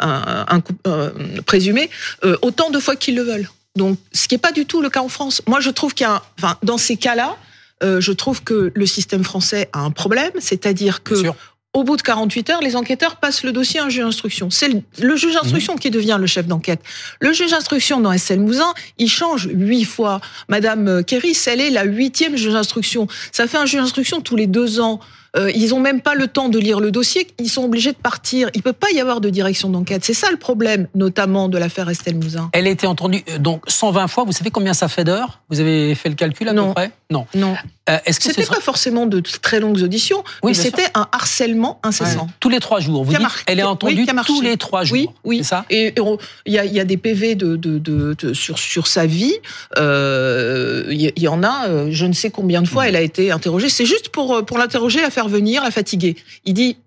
un, 0.00 0.08
un- 0.08 0.44
un 0.48 0.60
coup- 0.60 0.72
euh, 0.88 1.10
présumé, 1.46 1.88
euh, 2.24 2.36
autant 2.42 2.70
de 2.70 2.80
fois 2.80 2.96
qu'ils 2.96 3.14
le 3.14 3.22
veulent. 3.22 3.48
Donc, 3.76 3.98
ce 4.12 4.28
qui 4.28 4.34
n'est 4.34 4.38
pas 4.38 4.52
du 4.52 4.66
tout 4.66 4.80
le 4.82 4.88
cas 4.90 5.00
en 5.00 5.08
France. 5.08 5.42
Moi, 5.46 5.60
je 5.60 5.70
trouve 5.70 5.94
qu'il 5.94 6.04
y 6.04 6.08
a, 6.08 6.14
un- 6.14 6.22
enfin, 6.38 6.56
dans 6.62 6.78
ces 6.78 6.96
cas-là, 6.96 7.36
euh, 7.82 8.00
je 8.00 8.12
trouve 8.12 8.42
que 8.44 8.70
le 8.74 8.86
système 8.86 9.24
français 9.24 9.68
a 9.72 9.80
un 9.80 9.90
problème, 9.90 10.30
c'est-à-dire 10.38 11.02
que 11.02 11.14
au 11.72 11.82
bout 11.82 11.96
de 11.96 12.02
48 12.02 12.50
heures, 12.50 12.60
les 12.60 12.76
enquêteurs 12.76 13.16
passent 13.16 13.42
le 13.42 13.50
dossier 13.50 13.80
à 13.80 13.84
un 13.86 13.88
juge 13.88 14.04
d'instruction. 14.04 14.48
C'est 14.48 14.68
le, 14.68 14.80
le 15.00 15.16
juge 15.16 15.34
d'instruction 15.34 15.74
qui 15.76 15.90
devient 15.90 16.16
le 16.20 16.26
chef 16.28 16.46
d'enquête. 16.46 16.80
Le 17.18 17.32
juge 17.32 17.50
d'instruction 17.50 18.00
dans 18.00 18.16
SL 18.16 18.38
Mouzin, 18.38 18.72
il 18.98 19.08
change 19.10 19.48
huit 19.52 19.84
fois. 19.84 20.20
Madame 20.48 21.02
Kéris, 21.02 21.36
elle 21.46 21.60
est 21.60 21.70
la 21.70 21.82
huitième 21.82 22.36
juge 22.36 22.52
d'instruction. 22.52 23.08
Ça 23.32 23.48
fait 23.48 23.58
un 23.58 23.66
juge 23.66 23.80
d'instruction 23.80 24.20
tous 24.20 24.36
les 24.36 24.46
deux 24.46 24.78
ans. 24.78 25.00
Euh, 25.36 25.50
ils 25.54 25.74
ont 25.74 25.80
même 25.80 26.00
pas 26.00 26.14
le 26.14 26.28
temps 26.28 26.48
de 26.48 26.58
lire 26.58 26.78
le 26.80 26.90
dossier. 26.90 27.26
Ils 27.40 27.48
sont 27.50 27.64
obligés 27.64 27.90
de 27.92 27.96
partir. 27.96 28.50
Il 28.54 28.62
peut 28.62 28.72
pas 28.72 28.90
y 28.92 29.00
avoir 29.00 29.20
de 29.20 29.30
direction 29.30 29.68
d'enquête. 29.68 30.04
C'est 30.04 30.14
ça 30.14 30.30
le 30.30 30.36
problème, 30.36 30.86
notamment 30.94 31.48
de 31.48 31.58
l'affaire 31.58 31.88
Estelle 31.88 32.16
Mouzin. 32.16 32.50
Elle 32.52 32.66
a 32.66 32.70
été 32.70 32.86
entendue 32.86 33.24
euh, 33.30 33.38
donc 33.38 33.64
120 33.66 34.06
fois. 34.08 34.24
Vous 34.24 34.32
savez 34.32 34.50
combien 34.50 34.74
ça 34.74 34.88
fait 34.88 35.04
d'heures? 35.04 35.40
Vous 35.50 35.60
avez 35.60 35.94
fait 35.94 36.08
le 36.08 36.14
calcul 36.14 36.48
à 36.48 36.52
Non. 36.52 36.68
peu 36.68 36.74
près? 36.74 36.90
Non. 37.10 37.26
Non, 37.34 37.54
Euh, 37.90 37.98
Est-ce 38.06 38.18
que 38.18 38.24
ce 38.24 38.30
c'était 38.30 38.44
serait- 38.44 38.56
pas 38.56 38.62
forcément 38.62 39.04
de 39.04 39.20
très 39.20 39.60
longues 39.60 39.82
auditions, 39.82 40.24
Oui, 40.42 40.52
mais 40.52 40.54
c'était 40.54 40.86
un 40.94 41.06
harcèlement 41.12 41.80
incessant. 41.82 42.28
tous 42.40 42.48
les 42.48 42.58
trois 42.58 42.80
jours 42.80 43.04
Vous 43.04 43.12
dites 43.12 43.20
elle 43.46 43.60
est 43.60 43.62
entendue 43.62 44.06
tous 44.24 44.40
les 44.40 44.56
trois 44.56 44.84
jours. 44.84 44.94
Oui, 44.96 45.08
oui. 45.24 45.38
C'est 45.38 45.44
ça? 45.50 45.66
Et 45.68 45.92
il 46.46 46.52
y 46.54 46.58
a, 46.58 46.64
y 46.64 46.82
des 46.86 46.96
PV 46.96 47.34
de, 47.34 47.56
de, 47.56 47.78
de, 47.78 48.16
de- 48.18 48.32
sur, 48.32 48.58
sur 48.58 48.86
sa 48.86 49.04
vie. 49.04 49.34
Euh, 49.76 50.84
Il 50.90 51.00
y, 51.02 51.12
il 51.16 51.22
y 51.22 51.28
en 51.28 51.42
a, 51.42 51.68
euh, 51.68 51.88
je 51.90 52.06
ne 52.06 52.12
sais 52.14 52.30
combien 52.30 52.62
de 52.62 52.66
Mmh. 52.66 52.70
fois 52.70 52.88
elle 52.88 52.96
a 52.96 53.00
été 53.02 53.30
interrogée. 53.30 53.68
C'est 53.68 53.84
juste 53.86 54.08
pour, 54.08 54.34
euh, 54.34 54.42
pour 54.42 54.56
l'interroger, 54.58 55.02
la 55.02 55.10
faire 55.10 55.28
venir, 55.28 55.62
la 55.62 55.70
fatiguer. 55.70 56.16
Il 56.46 56.54
dit, 56.54 56.76
euh, 56.78 56.83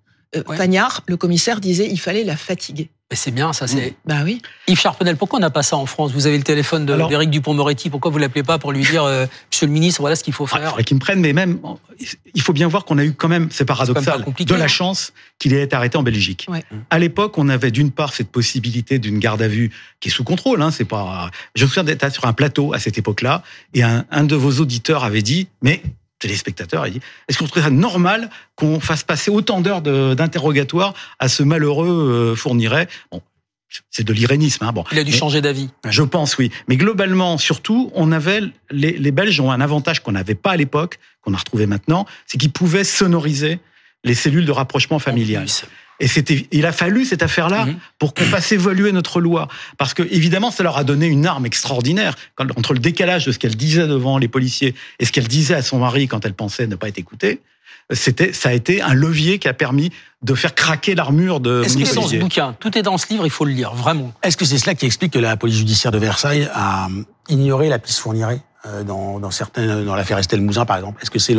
Ouais. 0.48 0.58
Pagnard, 0.58 1.03
le 1.08 1.17
commissaire 1.17 1.60
disait, 1.60 1.88
il 1.89 2.00
fallait 2.00 2.24
la 2.24 2.38
fatiguer. 2.38 2.89
Mais 3.10 3.15
c'est 3.15 3.32
bien, 3.32 3.53
ça. 3.53 3.67
C'est 3.67 3.96
Bah 4.06 4.24
oui. 4.25 4.41
Yves 4.67 4.82
Charpenel. 4.82 5.15
Pourquoi 5.15 5.39
on 5.39 5.41
n'a 5.41 5.50
pas 5.50 5.63
ça 5.63 5.77
en 5.77 5.86
France? 5.86 6.12
Vous 6.12 6.27
avez 6.27 6.38
le 6.38 6.44
téléphone 6.44 6.86
d'Éric 6.86 7.29
Dupont-Moretti. 7.29 7.89
Pourquoi 7.89 8.12
vous 8.12 8.17
l'appelez 8.17 8.44
pas 8.44 8.60
pour 8.60 8.74
lui 8.74 8.82
dire, 8.82 9.06
euh, 9.06 9.25
Monsieur 9.50 9.65
le 9.65 9.72
ministre, 9.72 10.01
voilà 10.01 10.17
ce 10.17 10.25
qu'il 10.25 10.34
faut 10.34 10.44
Ah, 10.51 10.56
il 10.56 10.60
faire 10.60 10.70
faudrait 10.72 10.84
qu'ils 10.84 10.96
me 10.96 11.00
prennent, 11.00 11.22
mais 11.22 11.32
même, 11.32 11.58
il 12.36 12.41
faut 12.41 12.51
bien 12.51 12.67
voir 12.67 12.84
qu'on 12.84 12.98
a 12.98 13.06
eu 13.06 13.13
quand 13.13 13.29
même, 13.29 13.48
c'est 13.50 13.62
même 13.62 13.67
paradoxal, 13.67 14.25
de 14.38 14.56
la 14.56 14.67
chance 14.67 15.13
qu'il 15.39 15.53
ait 15.53 15.63
été 15.63 15.74
arrêté 15.74 15.98
en 15.98 16.03
Belgique. 16.03 16.48
Ouais. 16.50 16.65
À 16.89 17.00
l'époque, 17.00 17.38
on 17.38 17.48
avait 17.48 17.72
d'une 17.72 17.91
part 17.91 18.13
cette 18.13 18.29
possibilité 18.29 19.00
d'une 19.00 19.20
garde 19.20 19.41
à 19.41 19.48
vue 19.48 19.72
qui 20.01 20.10
est 20.10 20.12
sous 20.12 20.25
contrôle. 20.25 20.62
Hein, 20.62 20.72
c'est 20.72 20.84
pas. 20.84 21.32
Je 21.56 21.63
me 21.63 21.70
souviens 21.70 21.86
d'être 21.86 22.12
sur 22.12 22.25
un 22.25 22.34
plateau 22.34 22.74
à 22.74 22.79
cette 22.79 22.98
époque-là, 22.98 23.41
et 23.74 23.84
un, 23.84 24.03
un 24.12 24.25
de 24.25 24.36
vos 24.36 24.60
auditeurs 24.60 25.06
avait 25.06 25.22
dit, 25.22 25.48
mais 25.62 25.82
téléspectateur, 26.20 26.88
il 26.88 26.94
dit, 26.94 27.02
est-ce 27.28 27.38
qu'on 27.38 27.46
trouverait 27.46 27.70
ça 27.70 27.74
normal 27.74 28.30
qu'on 28.56 28.80
fasse 28.80 29.04
passer 29.04 29.30
autant 29.32 29.62
d'heures 29.62 29.82
d'interrogatoire 29.82 30.94
à 31.20 31.28
ce 31.28 31.44
malheureux 31.44 31.88
euh, 32.32 32.36
fournirait? 32.36 32.88
Bon, 33.12 33.22
c'est 33.92 34.04
de 34.04 34.14
l'irénisme. 34.14 34.64
Hein, 34.64 34.72
bon. 34.72 34.84
Il 34.92 35.00
a 35.00 35.04
dû 35.04 35.12
Mais- 35.12 35.18
changer 35.18 35.42
d'avis. 35.42 35.70
je 35.86 36.04
pense, 36.04 36.38
oui. 36.38 36.52
Mais 36.68 36.78
globalement, 36.78 37.38
surtout, 37.38 37.92
on 37.94 38.12
avait 38.12 38.42
les, 38.72 38.94
les 38.94 39.12
Belges 39.12 39.40
ont 39.40 39.52
un 39.52 39.62
avantage 39.62 40.02
qu'on 40.02 40.14
n'avait 40.14 40.36
pas 40.36 40.52
à 40.52 40.58
l'époque, 40.58 41.00
qu'on 41.22 41.34
a 41.34 41.38
retrouvé 41.38 41.66
maintenant, 41.68 42.06
c'est 42.26 42.38
qu'ils 42.38 42.52
pouvaient 42.52 42.84
sonoriser 42.86 43.60
les 44.04 44.14
cellules 44.14 44.46
de 44.46 44.52
rapprochement 44.52 45.00
familial. 45.00 45.48
Et 46.00 46.08
c'était, 46.08 46.48
il 46.51 46.66
a 46.66 46.72
fallu 46.72 47.06
cette 47.06 47.24
affaire-là 47.24 47.66
Mhm. 47.66 47.75
pour 48.00 48.13
qu'on 48.13 48.24
fasse 48.25 48.51
évoluer 48.51 48.92
notre 48.92 49.20
loi, 49.20 49.48
parce 49.77 49.94
que 49.94 50.04
évidemment, 50.12 50.51
ça 50.51 50.63
leur 50.63 50.77
a 50.77 50.84
donné 50.84 51.08
une 51.08 51.25
arme 51.25 51.46
extraordinaire 51.46 52.16
quand- 52.36 52.46
entre 52.58 52.74
le 52.74 52.80
décalage 52.80 53.25
de 53.25 53.32
ce 53.32 53.39
qu'elle 53.39 53.56
disait 53.56 53.88
devant 53.88 54.18
les 54.18 54.27
policiers 54.27 54.75
et 55.00 55.06
ce 55.06 55.12
qu'elle 55.12 55.27
disait 55.27 55.56
à 55.56 55.62
son 55.62 55.80
mari 55.80 56.08
quand 56.08 56.25
elle 56.25 56.34
pensait 56.34 56.68
ne 56.68 56.75
pas 56.75 56.88
être 56.89 57.00
écoutée. 57.00 57.42
C'était, 57.94 58.34
ça 58.34 58.50
a 58.50 58.54
été 58.54 58.82
un 58.82 58.94
levier 58.94 59.39
qui 59.39 59.48
a 59.48 59.54
permis 59.54 59.92
de 60.22 60.36
faire 60.36 60.54
craquer 60.54 60.94
l'armure 60.94 61.39
de 61.39 61.63
Est-ce 61.63 61.77
que 61.77 61.86
c'est 61.86 61.96
dans 61.96 62.08
ce 62.08 62.18
bouquin 62.18 62.54
Tout 62.60 62.77
est 62.77 62.82
dans 62.82 62.98
ce 62.98 63.08
livre, 63.10 63.25
il 63.25 63.30
faut 63.30 63.46
le 63.46 63.51
lire, 63.54 63.74
vraiment. 63.74 64.13
Est-ce 64.24 64.36
que 64.36 64.44
c'est 64.46 64.58
cela 64.58 64.75
qui 64.75 64.86
explique 64.86 65.13
que 65.13 65.20
la 65.20 65.38
police 65.38 65.56
judiciaire 65.58 65.92
de 65.92 65.98
Versailles 65.98 66.50
a 66.54 66.89
ignoré 67.30 67.70
la 67.70 67.80
piste 67.80 68.00
Fourniret 68.00 68.36
euh, 68.36 68.39
dans, 68.86 69.20
dans 69.20 69.32
certains, 69.32 69.84
dans 69.84 69.96
l'affaire 69.96 70.18
Estelle 70.18 70.42
Mouzin, 70.42 70.66
par 70.66 70.78
exemple 70.78 71.02
Est-ce 71.02 71.12
que 71.12 71.20
c'est 71.20 71.36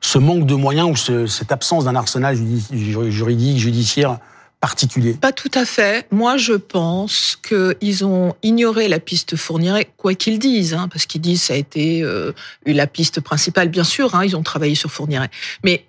ce 0.00 0.18
manque 0.18 0.46
de 0.46 0.54
moyens 0.54 0.90
ou 0.90 0.96
ce- 0.96 1.26
cette 1.26 1.52
absence 1.52 1.84
d'un 1.84 1.94
arsenal 1.94 2.36
juridique, 2.72 3.58
judiciaire 3.58 4.18
particulier? 4.60 5.12
Pas 5.14 5.32
tout 5.32 5.50
à 5.54 5.64
fait. 5.64 6.06
Moi, 6.10 6.38
je 6.38 6.54
pense 6.54 7.36
qu'ils 7.46 8.04
ont 8.04 8.34
ignoré 8.42 8.88
la 8.88 8.98
piste 8.98 9.36
Fourniret, 9.36 9.88
quoi 9.96 10.14
qu'ils 10.14 10.38
disent, 10.38 10.74
hein, 10.74 10.88
parce 10.88 11.06
qu'ils 11.06 11.20
disent 11.20 11.42
ça 11.42 11.54
a 11.54 11.56
été 11.56 12.02
euh, 12.02 12.32
la 12.64 12.86
piste 12.86 13.20
principale, 13.20 13.68
bien 13.68 13.84
sûr. 13.84 14.14
Hein, 14.14 14.24
ils 14.24 14.34
ont 14.36 14.42
travaillé 14.42 14.74
sur 14.74 14.90
Fourniret, 14.90 15.30
mais 15.62 15.84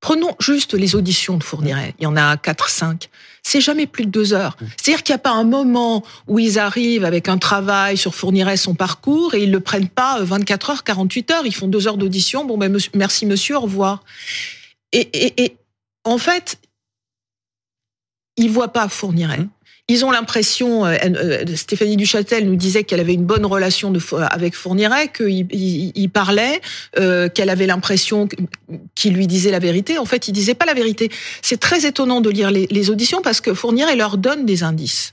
prenons 0.00 0.34
juste 0.40 0.74
les 0.74 0.96
auditions 0.96 1.38
de 1.38 1.44
Fourniret. 1.44 1.94
Il 1.98 2.04
y 2.04 2.06
en 2.06 2.16
a 2.16 2.36
quatre, 2.36 2.68
cinq. 2.68 3.08
C'est 3.46 3.60
jamais 3.60 3.86
plus 3.86 4.06
de 4.06 4.10
deux 4.10 4.32
heures. 4.32 4.56
C'est-à-dire 4.76 5.02
qu'il 5.02 5.12
n'y 5.12 5.16
a 5.16 5.18
pas 5.18 5.32
un 5.32 5.44
moment 5.44 6.02
où 6.26 6.38
ils 6.38 6.58
arrivent 6.58 7.04
avec 7.04 7.28
un 7.28 7.36
travail 7.36 7.96
sur 7.98 8.14
Fourniret, 8.14 8.56
son 8.56 8.74
parcours, 8.74 9.34
et 9.34 9.42
ils 9.42 9.50
le 9.50 9.60
prennent 9.60 9.88
pas 9.88 10.18
euh, 10.18 10.24
24 10.24 10.70
heures, 10.70 10.84
48 10.84 11.30
heures. 11.30 11.46
Ils 11.46 11.54
font 11.54 11.68
deux 11.68 11.86
heures 11.86 11.98
d'audition. 11.98 12.46
Bon, 12.46 12.56
ben, 12.56 12.74
merci 12.94 13.26
monsieur, 13.26 13.56
au 13.56 13.60
revoir. 13.60 14.02
Et, 14.92 15.08
et, 15.12 15.44
et 15.44 15.56
en 16.04 16.16
fait, 16.18 16.58
ils 18.36 18.50
voient 18.50 18.72
pas 18.72 18.88
Fourniret. 18.88 19.46
Ils 19.86 20.06
ont 20.06 20.10
l'impression, 20.10 20.86
euh, 20.86 20.96
euh, 21.04 21.44
Stéphanie 21.56 21.98
Duchâtel 21.98 22.46
nous 22.46 22.56
disait 22.56 22.84
qu'elle 22.84 23.00
avait 23.00 23.12
une 23.12 23.26
bonne 23.26 23.44
relation 23.44 23.92
avec 24.30 24.54
Fourniret, 24.54 25.08
qu'il 25.08 25.46
il, 25.50 25.92
il 25.94 26.08
parlait, 26.08 26.62
euh, 26.98 27.28
qu'elle 27.28 27.50
avait 27.50 27.66
l'impression 27.66 28.26
qu'il 28.94 29.14
lui 29.14 29.26
disait 29.26 29.50
la 29.50 29.58
vérité. 29.58 29.98
En 29.98 30.06
fait, 30.06 30.26
il 30.26 30.32
disait 30.32 30.54
pas 30.54 30.64
la 30.64 30.72
vérité. 30.72 31.10
C'est 31.42 31.60
très 31.60 31.84
étonnant 31.84 32.22
de 32.22 32.30
lire 32.30 32.50
les, 32.50 32.66
les 32.70 32.88
auditions 32.88 33.20
parce 33.20 33.42
que 33.42 33.52
Fourniret 33.52 33.94
leur 33.94 34.16
donne 34.16 34.46
des 34.46 34.62
indices. 34.62 35.12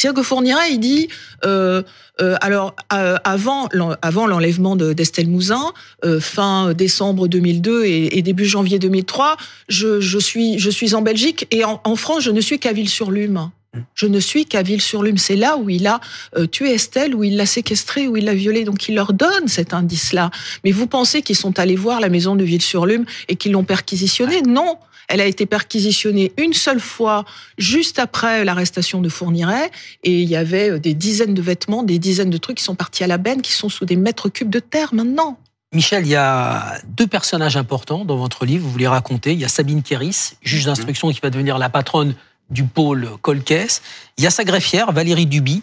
C'est-à-dire 0.00 0.18
que 0.22 0.26
Fourniret, 0.26 0.72
il 0.72 0.78
dit, 0.80 1.08
euh, 1.44 1.82
euh, 2.22 2.36
alors 2.40 2.74
euh, 2.94 3.16
avant, 3.24 3.68
l'en- 3.72 3.94
avant 4.00 4.26
l'enlèvement 4.26 4.74
de- 4.74 4.94
d'Estelle 4.94 5.28
Mouzin, 5.28 5.72
euh, 6.06 6.20
fin 6.20 6.72
décembre 6.72 7.28
2002 7.28 7.84
et, 7.84 8.16
et 8.16 8.22
début 8.22 8.46
janvier 8.46 8.78
2003, 8.78 9.36
je, 9.68 10.00
je 10.00 10.18
suis, 10.18 10.58
je 10.58 10.70
suis 10.70 10.94
en 10.94 11.02
Belgique 11.02 11.46
et 11.50 11.64
en, 11.66 11.82
en 11.84 11.96
France, 11.96 12.22
je 12.22 12.30
ne 12.30 12.40
suis 12.40 12.58
qu'à 12.58 12.72
Ville-sur-Lume. 12.72 13.50
Je 13.94 14.06
ne 14.06 14.18
suis 14.18 14.46
qu'à 14.46 14.62
Ville-sur-Lume. 14.62 15.18
C'est 15.18 15.36
là 15.36 15.56
où 15.58 15.68
il 15.70 15.86
a 15.86 16.00
euh, 16.36 16.46
tué 16.46 16.72
Estelle, 16.72 17.14
où 17.14 17.22
il 17.22 17.36
l'a 17.36 17.46
séquestrée, 17.46 18.08
où 18.08 18.16
il 18.16 18.24
l'a 18.24 18.34
violée. 18.34 18.64
Donc 18.64 18.88
il 18.88 18.94
leur 18.94 19.12
donne 19.12 19.46
cet 19.48 19.74
indice-là. 19.74 20.30
Mais 20.64 20.72
vous 20.72 20.86
pensez 20.86 21.20
qu'ils 21.22 21.36
sont 21.36 21.58
allés 21.58 21.76
voir 21.76 22.00
la 22.00 22.08
maison 22.08 22.34
de 22.36 22.42
Ville-sur-Lume 22.42 23.04
et 23.28 23.36
qu'ils 23.36 23.52
l'ont 23.52 23.64
perquisitionnée 23.64 24.40
Non. 24.42 24.76
Elle 25.10 25.20
a 25.20 25.26
été 25.26 25.44
perquisitionnée 25.44 26.32
une 26.38 26.52
seule 26.52 26.80
fois, 26.80 27.24
juste 27.58 27.98
après 27.98 28.44
l'arrestation 28.44 29.00
de 29.00 29.08
Fourniret, 29.08 29.70
et 30.04 30.20
il 30.20 30.28
y 30.28 30.36
avait 30.36 30.70
euh, 30.70 30.78
des 30.78 30.94
dizaines 30.94 31.34
de 31.34 31.42
vêtements, 31.42 31.82
des 31.82 31.98
dizaines 31.98 32.30
de 32.30 32.38
trucs 32.38 32.58
qui 32.58 32.64
sont 32.64 32.76
partis 32.76 33.02
à 33.02 33.08
la 33.08 33.18
benne, 33.18 33.42
qui 33.42 33.52
sont 33.52 33.68
sous 33.68 33.84
des 33.84 33.96
mètres 33.96 34.28
cubes 34.28 34.50
de 34.50 34.60
terre 34.60 34.94
maintenant. 34.94 35.36
Michel, 35.72 36.06
il 36.06 36.10
y 36.10 36.16
a 36.16 36.78
deux 36.86 37.06
personnages 37.06 37.56
importants 37.56 38.04
dans 38.04 38.16
votre 38.16 38.44
livre, 38.44 38.64
vous 38.64 38.70
voulez 38.70 38.88
raconter. 38.88 39.32
Il 39.32 39.40
y 39.40 39.44
a 39.44 39.48
Sabine 39.48 39.82
Kéris, 39.82 40.34
juge 40.42 40.64
d'instruction 40.64 41.10
qui 41.10 41.20
va 41.20 41.30
devenir 41.30 41.58
la 41.58 41.68
patronne 41.68 42.14
du 42.50 42.64
pôle 42.64 43.08
Colcaise. 43.22 43.82
Il 44.18 44.24
y 44.24 44.26
a 44.26 44.30
sa 44.30 44.44
greffière, 44.44 44.92
Valérie 44.92 45.26
Duby. 45.26 45.62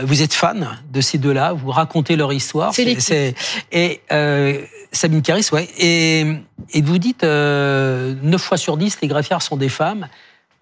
Vous 0.00 0.22
êtes 0.22 0.32
fan 0.32 0.78
de 0.90 1.00
ces 1.00 1.18
deux-là, 1.18 1.52
vous 1.52 1.70
racontez 1.70 2.16
leur 2.16 2.32
histoire. 2.32 2.74
C'est 2.74 2.84
l'équipe. 2.84 3.36
Et 3.72 4.00
euh, 4.10 4.64
Sabine 4.90 5.20
Kéris, 5.20 5.48
ouais. 5.52 5.68
Et, 5.78 6.24
et 6.72 6.82
vous 6.82 6.98
dites, 6.98 7.24
euh, 7.24 8.14
9 8.22 8.40
fois 8.40 8.56
sur 8.56 8.76
10, 8.76 8.98
les 9.02 9.08
greffières 9.08 9.42
sont 9.42 9.56
des 9.56 9.68
femmes. 9.68 10.08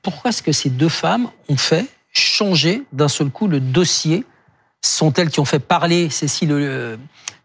Pourquoi 0.02 0.30
est-ce 0.30 0.42
que 0.42 0.52
ces 0.52 0.70
deux 0.70 0.88
femmes 0.88 1.28
ont 1.48 1.56
fait 1.56 1.86
changer 2.12 2.82
d'un 2.92 3.08
seul 3.08 3.30
coup 3.30 3.46
le 3.46 3.60
dossier? 3.60 4.24
Sont 4.82 5.12
elles 5.12 5.30
qui 5.30 5.40
ont 5.40 5.44
fait 5.44 5.58
parler 5.58 6.08
Cécile, 6.08 6.52
euh, 6.52 6.96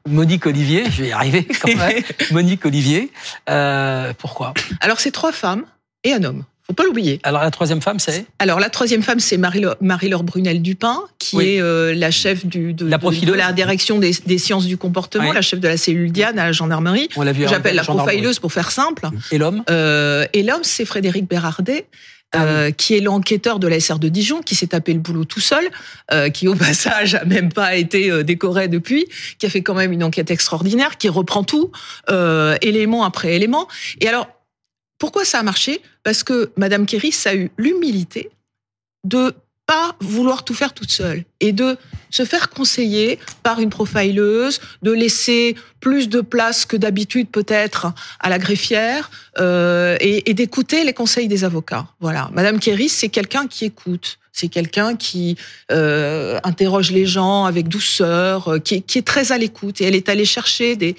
Monique 0.08 0.46
Olivier, 0.46 0.86
je 0.90 1.04
vais 1.04 1.10
y 1.10 1.12
arriver 1.12 1.46
quand 1.46 1.76
même, 1.76 2.04
Monique 2.32 2.66
Olivier. 2.66 3.12
Euh, 3.50 4.14
pourquoi? 4.18 4.54
Alors 4.80 5.00
c'est 5.00 5.12
trois 5.12 5.32
femmes 5.34 5.66
et 6.04 6.14
un 6.14 6.24
homme. 6.24 6.46
Faut 6.68 6.74
pas 6.74 6.84
l'oublier. 6.84 7.20
Alors 7.24 7.44
la 7.44 7.52
troisième 7.52 7.82
femme, 7.82 8.00
c'est? 8.00 8.26
Alors 8.40 8.60
la 8.60 8.70
troisième 8.70 9.04
femme, 9.04 9.20
c'est 9.20 9.38
Marie-Laure 9.38 9.76
Marie-Laure 9.82 10.24
Brunel-Dupin, 10.24 11.02
qui 11.20 11.36
Oui. 11.36 11.46
est 11.50 11.62
euh, 11.62 11.94
la 11.94 12.10
chef 12.10 12.46
du, 12.46 12.74
de, 12.74 12.88
La 12.88 12.98
de- 12.98 13.26
de 13.26 13.34
la 13.34 13.52
direction 13.54 14.00
des, 14.00 14.12
des 14.26 14.38
sciences 14.40 14.66
du 14.66 14.76
comportement, 14.78 15.30
Oui. 15.30 15.36
la 15.36 15.42
chef 15.44 15.60
de 15.60 15.68
la 15.68 15.78
cellule 15.78 16.12
Diane 16.12 16.40
à 16.40 16.46
la 16.46 16.52
gendarmerie. 16.52 17.08
On 17.18 17.22
l'a 17.22 17.34
vu. 17.34 17.46
J'appelle 17.48 17.76
la 17.76 17.84
profileuse 17.84 18.40
pour 18.40 18.52
faire 18.52 18.72
simple. 18.72 19.08
Et 19.32 19.38
l'homme? 19.38 19.64
Euh, 19.70 20.26
et 20.34 20.42
l'homme, 20.42 20.64
c'est 20.64 20.86
Frédéric 20.86 21.28
Bérardet. 21.30 21.86
Ah 22.32 22.44
euh, 22.44 22.72
qui 22.72 22.96
est 22.96 23.00
l'enquêteur 23.00 23.60
de 23.60 23.68
la 23.68 23.80
SR 23.80 23.98
de 23.98 24.10
Dijon, 24.10 24.42
qui 24.42 24.56
s'est 24.56 24.68
tapé 24.68 24.92
le 24.92 25.00
boulot 25.00 25.24
tout 25.24 25.40
seul, 25.40 25.64
euh, 26.12 26.30
qui 26.30 26.50
au 26.50 26.56
passage 26.66 27.16
a 27.16 27.24
même 27.24 27.54
pas 27.54 27.76
été 27.78 28.12
euh, 28.12 28.24
décoré 28.24 28.68
depuis, 28.68 29.06
qui 29.40 29.46
a 29.46 29.50
fait 29.50 29.62
quand 29.62 29.76
même 29.76 29.94
une 29.94 30.04
enquête 30.04 30.32
extraordinaire, 30.32 30.98
qui 30.98 31.08
reprend 31.08 31.44
tout, 31.44 31.72
euh, 32.10 32.58
élément 32.62 33.06
après 33.06 33.36
élément. 33.36 33.70
Et 34.02 34.10
alors, 34.10 34.28
pourquoi 34.98 35.26
ça 35.26 35.40
a 35.40 35.44
marché? 35.44 35.82
Parce 36.04 36.24
que 36.24 36.52
Madame 36.58 36.86
Kéris 36.86 37.24
a 37.26 37.36
eu 37.36 37.52
l'humilité 37.58 38.30
de 39.04 39.34
pas 39.66 39.96
vouloir 40.00 40.44
tout 40.44 40.54
faire 40.54 40.74
toute 40.74 40.92
seule 40.92 41.24
et 41.40 41.52
de 41.52 41.78
se 42.12 42.24
faire 42.24 42.50
conseiller 42.50 43.20
par 43.44 43.60
une 43.60 43.70
profileuse, 43.70 44.60
de 44.84 44.92
laisser 44.92 45.56
plus 45.80 46.08
de 46.08 46.22
place 46.22 46.66
que 46.66 46.78
d'habitude 46.78 47.28
peut-être 47.30 47.92
à 48.20 48.30
la 48.30 48.38
greffière 48.38 49.10
euh, 49.40 49.98
et, 50.00 50.34
d'écouter 50.34 50.84
les 50.84 50.94
conseils 50.94 51.28
des 51.28 51.44
avocats. 51.44 51.88
Voilà, 52.00 52.30
Madame 52.34 52.60
Kéris, 52.60 52.90
c'est 52.90 53.10
quelqu'un 53.10 53.48
qui 53.48 53.66
écoute, 53.66 54.20
c'est 54.32 54.50
quelqu'un 54.50 54.96
qui 54.96 55.36
euh, 55.72 56.40
interroge 56.44 56.92
les 56.92 57.06
gens 57.06 57.46
avec 57.46 57.68
douceur, 57.68 58.54
euh, 58.54 58.60
qui 58.60 58.76
est 58.76 59.06
très 59.06 59.32
à 59.32 59.38
l'écoute 59.38 59.82
et 59.82 59.86
elle 59.86 59.96
est 59.96 60.10
allée 60.10 60.26
chercher 60.26 60.76
des 60.76 60.96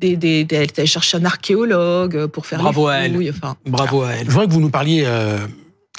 des, 0.00 0.16
des, 0.16 0.44
des- 0.44 0.56
elle 0.56 0.62
est 0.62 0.78
allée 0.78 0.86
chercher 0.86 1.18
un 1.18 1.24
archéologue 1.24 2.26
pour 2.26 2.46
faire 2.46 2.58
Bravo 2.60 2.88
les 2.88 2.94
à 2.94 2.98
elle. 3.04 3.14
fouilles, 3.14 3.30
enfin. 3.30 3.56
Bravo 3.66 4.02
à 4.02 4.12
elle. 4.12 4.26
Je 4.26 4.30
voudrais 4.30 4.46
que 4.48 4.52
vous 4.52 4.60
nous 4.60 4.70
parliez 4.70 5.04
euh, 5.06 5.38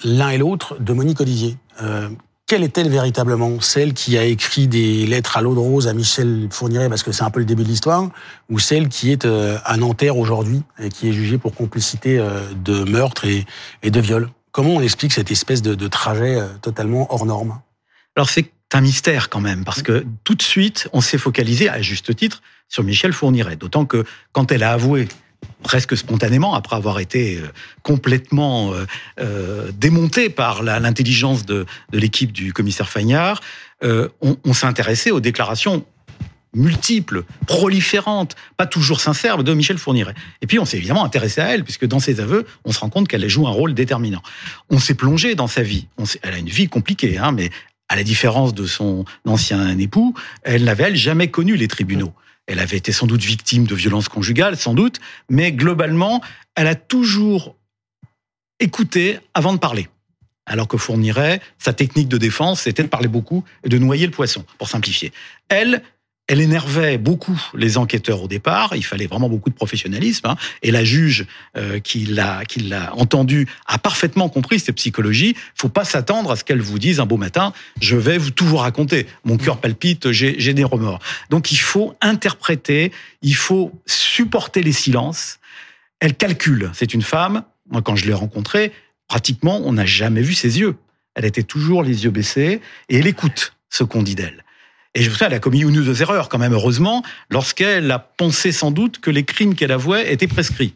l'un 0.03 0.29
et 0.29 0.37
l'autre 0.37 0.77
de 0.79 0.93
Monique 0.93 1.21
Olivier. 1.21 1.57
Euh, 1.81 2.09
quelle 2.47 2.63
est-elle 2.63 2.89
véritablement? 2.89 3.61
Celle 3.61 3.93
qui 3.93 4.17
a 4.17 4.25
écrit 4.25 4.67
des 4.67 5.05
lettres 5.05 5.37
à 5.37 5.41
l'eau 5.41 5.53
de 5.53 5.59
rose 5.59 5.87
à 5.87 5.93
Michel 5.93 6.49
Fourniret, 6.51 6.89
parce 6.89 7.01
que 7.03 7.13
c'est 7.13 7.23
un 7.23 7.29
peu 7.29 7.39
le 7.39 7.45
début 7.45 7.63
de 7.63 7.69
l'histoire, 7.69 8.09
ou 8.49 8.59
celle 8.59 8.89
qui 8.89 9.11
est 9.11 9.23
euh, 9.23 9.57
à 9.63 9.77
Nanterre 9.77 10.17
aujourd'hui 10.17 10.61
et 10.77 10.89
qui 10.89 11.07
est 11.07 11.13
jugée 11.13 11.37
pour 11.37 11.55
complicité 11.55 12.19
euh, 12.19 12.41
de 12.61 12.83
meurtre 12.83 13.23
et, 13.25 13.45
et 13.83 13.89
de 13.91 13.99
viol? 14.01 14.29
Comment 14.51 14.71
on 14.71 14.81
explique 14.81 15.13
cette 15.13 15.31
espèce 15.31 15.61
de, 15.61 15.75
de 15.75 15.87
trajet 15.87 16.35
euh, 16.35 16.47
totalement 16.61 17.07
hors 17.13 17.25
norme? 17.25 17.61
Alors 18.17 18.29
c'est 18.29 18.51
un 18.73 18.81
mystère 18.81 19.29
quand 19.29 19.41
même, 19.41 19.63
parce 19.63 19.81
que 19.81 20.05
tout 20.23 20.35
de 20.35 20.41
suite, 20.41 20.87
on 20.93 21.01
s'est 21.01 21.17
focalisé, 21.17 21.69
à 21.69 21.81
juste 21.81 22.15
titre, 22.15 22.41
sur 22.69 22.83
Michel 22.83 23.13
Fourniret. 23.13 23.55
D'autant 23.57 23.85
que 23.85 24.05
quand 24.31 24.51
elle 24.51 24.63
a 24.63 24.71
avoué 24.71 25.07
presque 25.63 25.97
spontanément, 25.97 26.53
après 26.55 26.75
avoir 26.75 26.99
été 26.99 27.37
euh, 27.37 27.47
complètement 27.83 28.73
euh, 28.73 28.85
euh, 29.19 29.71
démontée 29.77 30.29
par 30.29 30.63
l'intelligence 30.63 31.45
de, 31.45 31.65
l'équipe 31.91 32.31
du 32.31 32.53
commissaire 32.53 32.89
Fagnard, 32.89 33.41
euh, 33.83 34.09
on, 34.21 34.53
s'est 34.53 34.67
intéressé 34.67 35.11
aux 35.11 35.19
déclarations 35.19 35.85
multiples, 36.53 37.23
proliférantes, 37.47 38.35
pas 38.57 38.65
toujours 38.65 38.99
sincères 38.99 39.43
de 39.43 39.53
Michel 39.53 39.77
Fourniret. 39.77 40.13
Et 40.41 40.47
puis 40.47 40.59
on 40.59 40.65
s'est 40.65 40.77
évidemment 40.77 41.05
intéressé 41.05 41.41
à 41.41 41.47
elle, 41.47 41.63
puisque 41.63 41.85
dans 41.85 41.99
ses 41.99 42.19
aveux, 42.19 42.45
on 42.65 42.71
se 42.71 42.79
rend 42.79 42.89
compte 42.89 43.07
qu'elle 43.07 43.27
joue 43.29 43.47
un 43.47 43.51
rôle 43.51 43.73
déterminant. 43.73 44.21
On 44.69 44.77
s'est 44.77 44.93
plongé 44.93 45.33
dans 45.35 45.47
sa 45.47 45.63
vie. 45.63 45.87
Elle 46.21 46.33
a 46.33 46.37
une 46.37 46.49
vie 46.49 46.67
compliquée, 46.67 47.17
hein, 47.17 47.31
mais 47.31 47.49
à 47.91 47.97
la 47.97 48.03
différence 48.03 48.53
de 48.53 48.65
son 48.65 49.03
ancien 49.27 49.77
époux, 49.77 50.13
elle 50.43 50.63
n'avait 50.63 50.85
elle 50.85 50.95
jamais 50.95 51.29
connu 51.29 51.57
les 51.57 51.67
tribunaux. 51.67 52.13
Elle 52.47 52.59
avait 52.59 52.77
été 52.77 52.93
sans 52.93 53.05
doute 53.05 53.21
victime 53.21 53.67
de 53.67 53.75
violences 53.75 54.07
conjugales, 54.07 54.55
sans 54.55 54.73
doute, 54.73 55.01
mais 55.29 55.51
globalement, 55.51 56.21
elle 56.55 56.67
a 56.67 56.75
toujours 56.75 57.57
écouté 58.61 59.19
avant 59.33 59.51
de 59.51 59.57
parler. 59.57 59.89
Alors 60.45 60.69
que 60.69 60.77
Fourniret, 60.77 61.41
sa 61.57 61.73
technique 61.73 62.07
de 62.07 62.17
défense, 62.17 62.61
c'était 62.61 62.83
de 62.83 62.87
parler 62.87 63.09
beaucoup 63.09 63.43
et 63.65 63.69
de 63.69 63.77
noyer 63.77 64.05
le 64.05 64.13
poisson, 64.13 64.45
pour 64.57 64.69
simplifier. 64.69 65.11
Elle, 65.49 65.83
elle 66.31 66.39
énervait 66.39 66.97
beaucoup 66.97 67.37
les 67.53 67.77
enquêteurs 67.77 68.23
au 68.23 68.27
départ. 68.29 68.73
Il 68.77 68.85
fallait 68.85 69.05
vraiment 69.05 69.27
beaucoup 69.27 69.49
de 69.49 69.55
professionnalisme. 69.55 70.27
hein. 70.27 70.37
Et 70.63 70.71
la 70.71 70.85
juge 70.85 71.25
euh, 71.57 71.81
qui 71.81 72.05
l'a 72.05 72.45
qui 72.45 72.61
l'a 72.61 72.95
entendu 72.95 73.49
a 73.67 73.77
parfaitement 73.77 74.29
compris 74.29 74.61
cette 74.61 74.77
psychologie. 74.77 75.35
Faut 75.55 75.67
pas 75.67 75.83
s'attendre 75.83 76.31
à 76.31 76.37
ce 76.37 76.45
qu'elle 76.45 76.61
vous 76.61 76.79
dise 76.79 77.01
un 77.01 77.05
beau 77.05 77.17
matin, 77.17 77.51
je 77.81 77.97
vais 77.97 78.17
vous 78.17 78.31
tout 78.31 78.45
vous 78.45 78.55
raconter. 78.55 79.07
Mon 79.25 79.35
cœur 79.35 79.59
palpite, 79.59 80.13
j'ai 80.13 80.39
j'ai 80.39 80.53
des 80.53 80.63
remords. 80.63 80.99
Donc 81.29 81.51
il 81.51 81.59
faut 81.59 81.95
interpréter, 81.99 82.93
il 83.21 83.35
faut 83.35 83.73
supporter 83.85 84.63
les 84.63 84.71
silences. 84.71 85.37
Elle 85.99 86.15
calcule. 86.15 86.71
C'est 86.73 86.93
une 86.93 87.01
femme. 87.01 87.43
Moi, 87.69 87.81
quand 87.81 87.97
je 87.97 88.05
l'ai 88.05 88.13
rencontrée, 88.13 88.71
pratiquement, 89.09 89.59
on 89.65 89.73
n'a 89.73 89.85
jamais 89.85 90.21
vu 90.21 90.33
ses 90.33 90.59
yeux. 90.59 90.77
Elle 91.13 91.25
était 91.25 91.43
toujours 91.43 91.83
les 91.83 92.05
yeux 92.05 92.09
baissés 92.11 92.61
et 92.87 92.99
elle 92.99 93.07
écoute 93.07 93.53
ce 93.69 93.83
qu'on 93.83 94.01
dit 94.01 94.15
d'elle. 94.15 94.45
Et 94.93 95.03
je 95.03 95.09
vous 95.09 95.15
elle 95.21 95.33
a 95.33 95.39
commis 95.39 95.61
une 95.61 95.77
ou 95.77 95.83
deux 95.83 96.01
erreurs 96.01 96.27
quand 96.27 96.37
même, 96.37 96.53
heureusement, 96.53 97.01
lorsqu'elle 97.29 97.89
a 97.91 97.99
pensé 97.99 98.51
sans 98.51 98.71
doute 98.71 98.99
que 98.99 99.09
les 99.09 99.23
crimes 99.23 99.55
qu'elle 99.55 99.71
avouait 99.71 100.11
étaient 100.11 100.27
prescrits. 100.27 100.73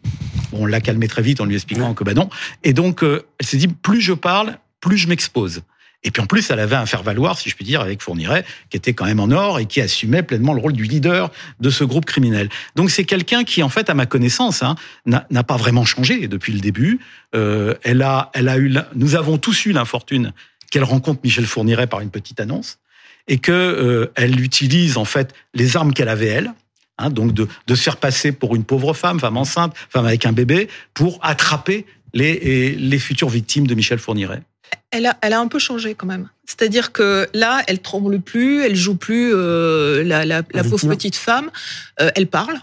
Bon, 0.52 0.60
on 0.62 0.66
l'a 0.66 0.80
calmé 0.80 1.10
très 1.10 1.22
vite 1.22 1.42
en 1.42 1.46
lui 1.46 1.56
expliquant 1.56 1.94
que 1.94 2.06
bah 2.06 2.14
non. 2.14 2.30
Et 2.64 2.72
donc, 2.72 3.04
euh, 3.04 3.26
elle 3.40 3.46
s'est 3.46 3.58
dit, 3.58 3.68
plus 3.68 4.00
je 4.00 4.14
parle, 4.14 4.58
plus 4.80 4.98
je 4.98 5.10
m'expose. 5.10 5.64
Et 6.06 6.12
puis 6.12 6.22
en 6.22 6.28
plus, 6.28 6.50
elle 6.50 6.60
avait 6.60 6.76
un 6.76 6.86
faire-valoir, 6.86 7.38
si 7.38 7.50
je 7.50 7.56
puis 7.56 7.66
dire, 7.66 7.82
avec 7.82 8.02
Fourniret, 8.02 8.46
qui 8.70 8.78
était 8.78 8.94
quand 8.94 9.06
même 9.06 9.20
en 9.20 9.32
or 9.32 9.60
et 9.60 9.66
qui 9.66 9.82
assumait 9.82 10.24
pleinement 10.24 10.54
le 10.54 10.62
rôle 10.62 10.74
du 10.74 10.84
leader 10.84 11.32
de 11.60 11.70
ce 11.70 11.84
groupe 11.84 12.06
criminel. 12.06 12.48
Donc 12.76 12.92
c'est 12.92 13.06
quelqu'un 13.06 13.44
qui, 13.44 13.64
en 13.64 13.70
fait, 13.70 13.90
à 13.90 13.96
ma 13.96 14.06
connaissance, 14.06 14.64
hein, 14.64 14.76
n'a 15.06 15.44
pas 15.44 15.58
vraiment 15.58 15.84
changé 15.84 16.28
depuis 16.28 16.54
le 16.54 16.60
début. 16.60 17.00
Euh, 17.34 17.74
elle 17.84 18.02
a, 18.04 18.30
elle 18.34 18.48
a 18.48 18.58
eu, 18.60 18.74
nous 18.94 19.16
avons 19.16 19.38
tous 19.40 19.66
eu 19.66 19.72
l'infortune 19.72 20.32
qu'elle 20.72 20.84
rencontre 20.84 21.22
Michel 21.24 21.48
Fourniret 21.48 21.88
par 21.88 22.02
une 22.02 22.12
petite 22.12 22.40
annonce 22.40 22.78
et 23.28 23.38
que 23.38 23.52
euh, 23.52 24.12
elle 24.16 24.40
utilise 24.40 24.98
en 24.98 25.06
fait 25.06 25.34
les 25.54 25.78
armes 25.78 25.94
qu'elle 25.94 26.10
avait 26.10 26.28
elle. 26.28 26.54
Hein, 26.98 27.10
donc 27.10 27.34
de, 27.34 27.48
de 27.68 27.76
se 27.76 27.84
faire 27.84 27.98
passer 27.98 28.32
pour 28.32 28.56
une 28.56 28.64
pauvre 28.64 28.94
femme, 28.94 29.20
femme 29.20 29.36
enceinte, 29.36 29.74
femme 29.90 30.06
avec 30.06 30.26
un 30.26 30.32
bébé, 30.32 30.70
pour 30.94 31.20
attraper 31.22 31.86
les, 32.14 32.74
les 32.74 33.00
futures 33.00 33.28
victimes 33.28 33.68
de 33.68 33.76
Michel 33.76 34.00
Fourniret 34.00 34.42
elle 34.92 35.06
a, 35.06 35.18
elle 35.22 35.34
a 35.34 35.40
un 35.40 35.48
peu 35.48 35.60
changé 35.60 35.94
quand 35.96 36.08
même. 36.08 36.30
C'est-à-dire 36.46 36.92
que 36.92 37.28
là, 37.34 37.62
elle 37.68 37.80
tremble 37.80 38.20
plus, 38.22 38.64
elle 38.64 38.76
joue 38.76 38.96
plus 38.96 39.34
euh, 39.34 40.04
la, 40.04 40.26
la, 40.26 40.42
la 40.54 40.64
pauvre 40.64 40.88
petite 40.88 41.16
femme. 41.16 41.50
Euh, 42.00 42.12
elle 42.16 42.28
parle. 42.28 42.56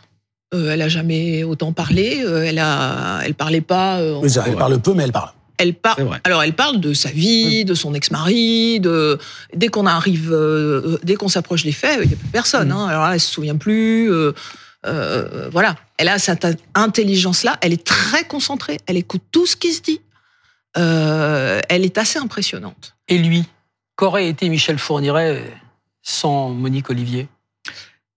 Euh, 0.54 0.72
elle 0.72 0.82
a 0.82 0.88
jamais 0.88 1.44
autant 1.44 1.72
parlé. 1.72 2.22
Euh, 2.24 2.44
elle 2.44 2.58
a, 2.58 3.20
elle 3.24 3.34
parlait 3.34 3.60
pas. 3.60 3.98
Euh, 4.00 4.18
Oui, 4.22 4.30
ça, 4.30 4.44
elle 4.46 4.56
parle 4.56 4.80
peu, 4.80 4.94
mais 4.94 5.04
elle 5.04 5.12
parle. 5.12 5.30
Elle 5.58 5.74
parle. 5.74 6.20
Alors, 6.24 6.42
elle 6.42 6.54
parle 6.54 6.80
de 6.80 6.92
sa 6.92 7.10
vie, 7.10 7.64
de 7.64 7.74
son 7.74 7.94
ex-mari, 7.94 8.80
de 8.80 9.18
dès 9.54 9.68
qu'on 9.68 9.86
arrive, 9.86 10.32
euh, 10.32 10.98
dès 11.02 11.14
qu'on 11.14 11.28
s'approche 11.28 11.62
des 11.62 11.72
faits, 11.72 12.00
il 12.04 12.10
y 12.10 12.14
a 12.14 12.16
plus 12.16 12.28
personne. 12.28 12.72
Hein. 12.72 12.86
Alors 12.86 13.04
là, 13.04 13.14
elle 13.14 13.20
se 13.20 13.30
souvient 13.30 13.56
plus. 13.56 14.10
euh, 14.10 14.32
euh, 14.86 15.48
voilà. 15.50 15.76
Elle 15.98 16.08
a 16.08 16.18
cette 16.18 16.46
intelligence-là. 16.74 17.58
Elle 17.60 17.72
est 17.72 17.84
très 17.84 18.24
concentrée. 18.24 18.78
Elle 18.86 18.96
écoute 18.96 19.22
tout 19.30 19.46
ce 19.46 19.56
qui 19.56 19.72
se 19.72 19.82
dit. 19.82 20.00
Elle 20.74 21.84
est 21.84 21.98
assez 21.98 22.18
impressionnante. 22.18 22.96
Et 23.08 23.18
lui, 23.18 23.44
qu'aurait 23.94 24.28
été 24.28 24.48
Michel 24.48 24.78
Fourniret 24.78 25.44
sans 26.02 26.48
Monique 26.48 26.90
Olivier? 26.90 27.28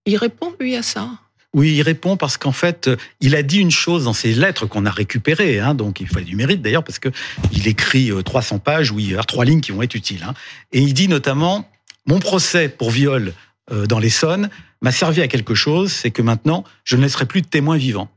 Il 0.05 0.17
répond, 0.17 0.53
lui, 0.59 0.75
à 0.75 0.83
ça. 0.83 1.09
Oui, 1.55 1.71
il 1.73 1.83
répond 1.83 2.17
parce 2.17 2.35
qu'en 2.35 2.51
fait, 2.51 2.89
il 3.21 3.33
a 3.33 3.41
dit 3.41 3.59
une 3.59 3.71
chose 3.71 4.03
dans 4.03 4.13
ses 4.13 4.33
lettres 4.33 4.65
qu'on 4.65 4.85
a 4.85 4.91
récupérées, 4.91 5.61
hein, 5.61 5.73
donc 5.73 6.01
il 6.01 6.07
faut 6.09 6.19
du 6.19 6.35
mérite 6.35 6.61
d'ailleurs 6.61 6.83
parce 6.83 6.99
que 6.99 7.07
il 7.53 7.65
écrit 7.69 8.11
euh, 8.11 8.23
300 8.23 8.59
pages 8.59 8.91
où 8.91 8.99
il 8.99 9.11
y 9.11 9.15
a 9.15 9.23
trois 9.23 9.45
lignes 9.45 9.61
qui 9.61 9.71
vont 9.71 9.81
être 9.81 9.95
utiles. 9.95 10.25
Hein, 10.27 10.33
et 10.73 10.81
il 10.81 10.93
dit 10.93 11.07
notamment 11.07 11.69
mon 12.07 12.19
procès 12.19 12.67
pour 12.67 12.91
viol 12.91 13.31
euh, 13.71 13.85
dans 13.85 13.99
l'Essonne 13.99 14.49
m'a 14.81 14.91
servi 14.91 15.21
à 15.21 15.29
quelque 15.29 15.55
chose, 15.55 15.93
c'est 15.93 16.11
que 16.11 16.21
maintenant 16.21 16.65
je 16.83 16.97
ne 16.97 17.03
laisserai 17.03 17.25
plus 17.25 17.41
de 17.41 17.47
témoins 17.47 17.77
vivants. 17.77 18.09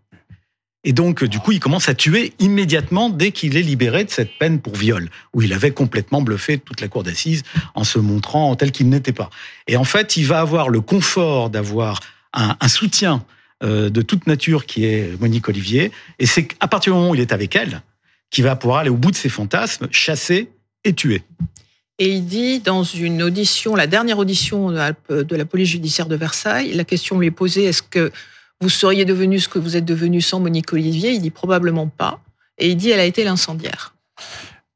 Et 0.82 0.92
donc, 0.92 1.22
du 1.22 1.38
coup, 1.38 1.52
il 1.52 1.60
commence 1.60 1.88
à 1.88 1.94
tuer 1.94 2.32
immédiatement 2.40 3.08
dès 3.08 3.30
qu'il 3.30 3.56
est 3.56 3.62
libéré 3.62 4.04
de 4.04 4.10
cette 4.10 4.36
peine 4.38 4.60
pour 4.60 4.74
viol, 4.74 5.10
où 5.32 5.42
il 5.42 5.52
avait 5.52 5.72
complètement 5.72 6.22
bluffé 6.22 6.58
toute 6.58 6.80
la 6.80 6.88
cour 6.88 7.04
d'assises 7.04 7.44
en 7.74 7.84
se 7.84 8.00
montrant 8.00 8.56
tel 8.56 8.72
qu'il 8.72 8.88
n'était 8.88 9.12
pas. 9.12 9.30
Et 9.68 9.76
en 9.76 9.84
fait, 9.84 10.16
il 10.16 10.24
va 10.24 10.40
avoir 10.40 10.68
le 10.68 10.80
confort 10.80 11.50
d'avoir 11.50 12.00
un, 12.32 12.56
un 12.60 12.68
soutien 12.68 13.24
euh, 13.64 13.90
de 13.90 14.02
toute 14.02 14.28
nature 14.28 14.66
qui 14.66 14.84
est 14.84 15.20
Monique 15.20 15.48
Olivier. 15.48 15.90
Et 16.20 16.26
c'est 16.26 16.46
à 16.60 16.68
partir 16.68 16.92
du 16.92 16.98
moment 16.98 17.10
où 17.10 17.14
il 17.16 17.20
est 17.20 17.32
avec 17.32 17.56
elle 17.56 17.82
qu'il 18.30 18.44
va 18.44 18.54
pouvoir 18.54 18.78
aller 18.78 18.90
au 18.90 18.96
bout 18.96 19.10
de 19.10 19.16
ses 19.16 19.28
fantasmes, 19.28 19.88
chasser 19.90 20.48
et 20.84 20.92
tuer. 20.92 21.22
Et 21.98 22.10
il 22.10 22.24
dit 22.24 22.60
dans 22.60 22.84
une 22.84 23.20
audition, 23.20 23.74
la 23.74 23.88
dernière 23.88 24.18
audition 24.18 24.70
de 24.70 25.36
la, 25.36 25.44
police 25.44 25.70
judiciaire 25.70 26.06
de 26.06 26.14
Versailles, 26.14 26.72
la 26.72 26.84
question 26.84 27.18
lui 27.18 27.26
est 27.26 27.32
posée 27.32 27.64
est-ce 27.64 27.82
que 27.82 28.12
vous 28.60 28.68
seriez 28.68 29.04
devenu 29.04 29.40
ce 29.40 29.48
que 29.48 29.58
vous 29.58 29.76
êtes 29.76 29.84
devenu 29.84 30.20
sans 30.20 30.38
Monique 30.38 30.72
Olivier? 30.72 31.10
Il 31.10 31.20
dit 31.20 31.30
probablement 31.30 31.88
pas. 31.88 32.20
Et 32.58 32.70
il 32.70 32.76
dit 32.76 32.90
elle 32.90 33.00
a 33.00 33.04
été 33.04 33.24
l'incendiaire. 33.24 33.96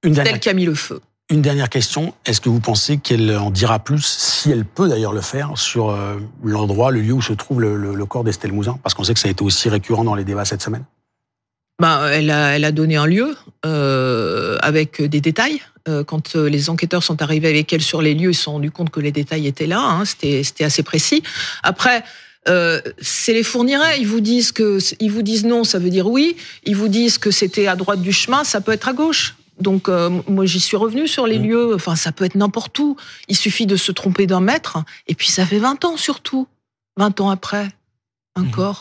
Une 0.02 0.16
Celle 0.16 0.40
qui 0.40 0.48
a 0.48 0.54
mis 0.54 0.64
le 0.64 0.74
feu. 0.74 1.00
Une 1.32 1.40
dernière 1.40 1.70
question. 1.70 2.12
Est-ce 2.26 2.42
que 2.42 2.50
vous 2.50 2.60
pensez 2.60 2.98
qu'elle 2.98 3.34
en 3.38 3.50
dira 3.50 3.78
plus, 3.78 4.04
si 4.04 4.50
elle 4.50 4.66
peut 4.66 4.86
d'ailleurs 4.86 5.14
le 5.14 5.22
faire, 5.22 5.56
sur 5.56 5.88
euh, 5.88 6.18
l'endroit, 6.44 6.90
le 6.90 7.00
lieu 7.00 7.14
où 7.14 7.22
se 7.22 7.32
trouve 7.32 7.62
le, 7.62 8.04
corps 8.04 8.22
d'Estelle 8.22 8.52
Mouzin? 8.52 8.78
Parce 8.82 8.94
qu'on 8.94 9.02
sait 9.02 9.14
que 9.14 9.18
ça 9.18 9.28
a 9.28 9.30
été 9.30 9.42
aussi 9.42 9.70
récurrent 9.70 10.04
dans 10.04 10.14
les 10.14 10.24
débats 10.24 10.44
cette 10.44 10.60
semaine. 10.60 10.84
Ben, 11.80 12.06
elle, 12.08 12.30
a, 12.30 12.70
donné 12.70 12.96
un 12.96 13.06
lieu 13.06 13.34
euh, 13.64 14.58
avec 14.60 15.00
des 15.00 15.22
détails. 15.22 15.62
Euh, 15.88 16.04
quand 16.04 16.34
les 16.34 16.68
enquêteurs 16.68 17.02
sont 17.02 17.22
arrivés 17.22 17.48
avec 17.48 17.72
elle 17.72 17.80
sur 17.80 18.02
les 18.02 18.12
lieux, 18.12 18.32
ils 18.32 18.34
se 18.34 18.42
sont 18.42 18.52
rendus 18.52 18.70
compte 18.70 18.90
que 18.90 19.00
les 19.00 19.10
détails 19.10 19.46
étaient 19.46 19.66
là. 19.66 19.80
Hein, 19.80 20.04
C'était 20.04 20.64
assez 20.64 20.82
précis. 20.82 21.22
Après, 21.62 22.04
c'est 22.44 23.32
les 23.32 23.42
fournirait. 23.42 23.98
Ils 24.00 24.06
vous 24.06 24.20
disent 24.20 24.52
que, 24.52 24.78
ils 25.00 25.10
vous 25.10 25.22
disent 25.22 25.46
non, 25.46 25.64
ça 25.64 25.78
veut 25.78 25.88
dire 25.88 26.08
oui. 26.08 26.36
Ils 26.64 26.76
vous 26.76 26.88
disent 26.88 27.16
que 27.16 27.30
c'était 27.30 27.68
à 27.68 27.76
droite 27.76 28.02
du 28.02 28.12
chemin, 28.12 28.44
ça 28.44 28.60
peut 28.60 28.72
être 28.72 28.88
à 28.88 28.92
gauche. 28.92 29.34
Donc 29.60 29.88
euh, 29.88 30.10
moi 30.28 30.46
j'y 30.46 30.60
suis 30.60 30.76
revenu 30.76 31.06
sur 31.06 31.26
les 31.26 31.38
mmh. 31.38 31.46
lieux. 31.46 31.74
Enfin 31.74 31.96
ça 31.96 32.12
peut 32.12 32.24
être 32.24 32.34
n'importe 32.34 32.78
où. 32.78 32.96
Il 33.28 33.36
suffit 33.36 33.66
de 33.66 33.76
se 33.76 33.92
tromper 33.92 34.26
d'un 34.26 34.40
mètre. 34.40 34.78
Et 35.06 35.14
puis 35.14 35.28
ça 35.28 35.46
fait 35.46 35.58
20 35.58 35.84
ans 35.84 35.96
surtout. 35.96 36.48
20 36.96 37.20
ans 37.20 37.30
après, 37.30 37.68
un 38.36 38.42
mmh. 38.42 38.74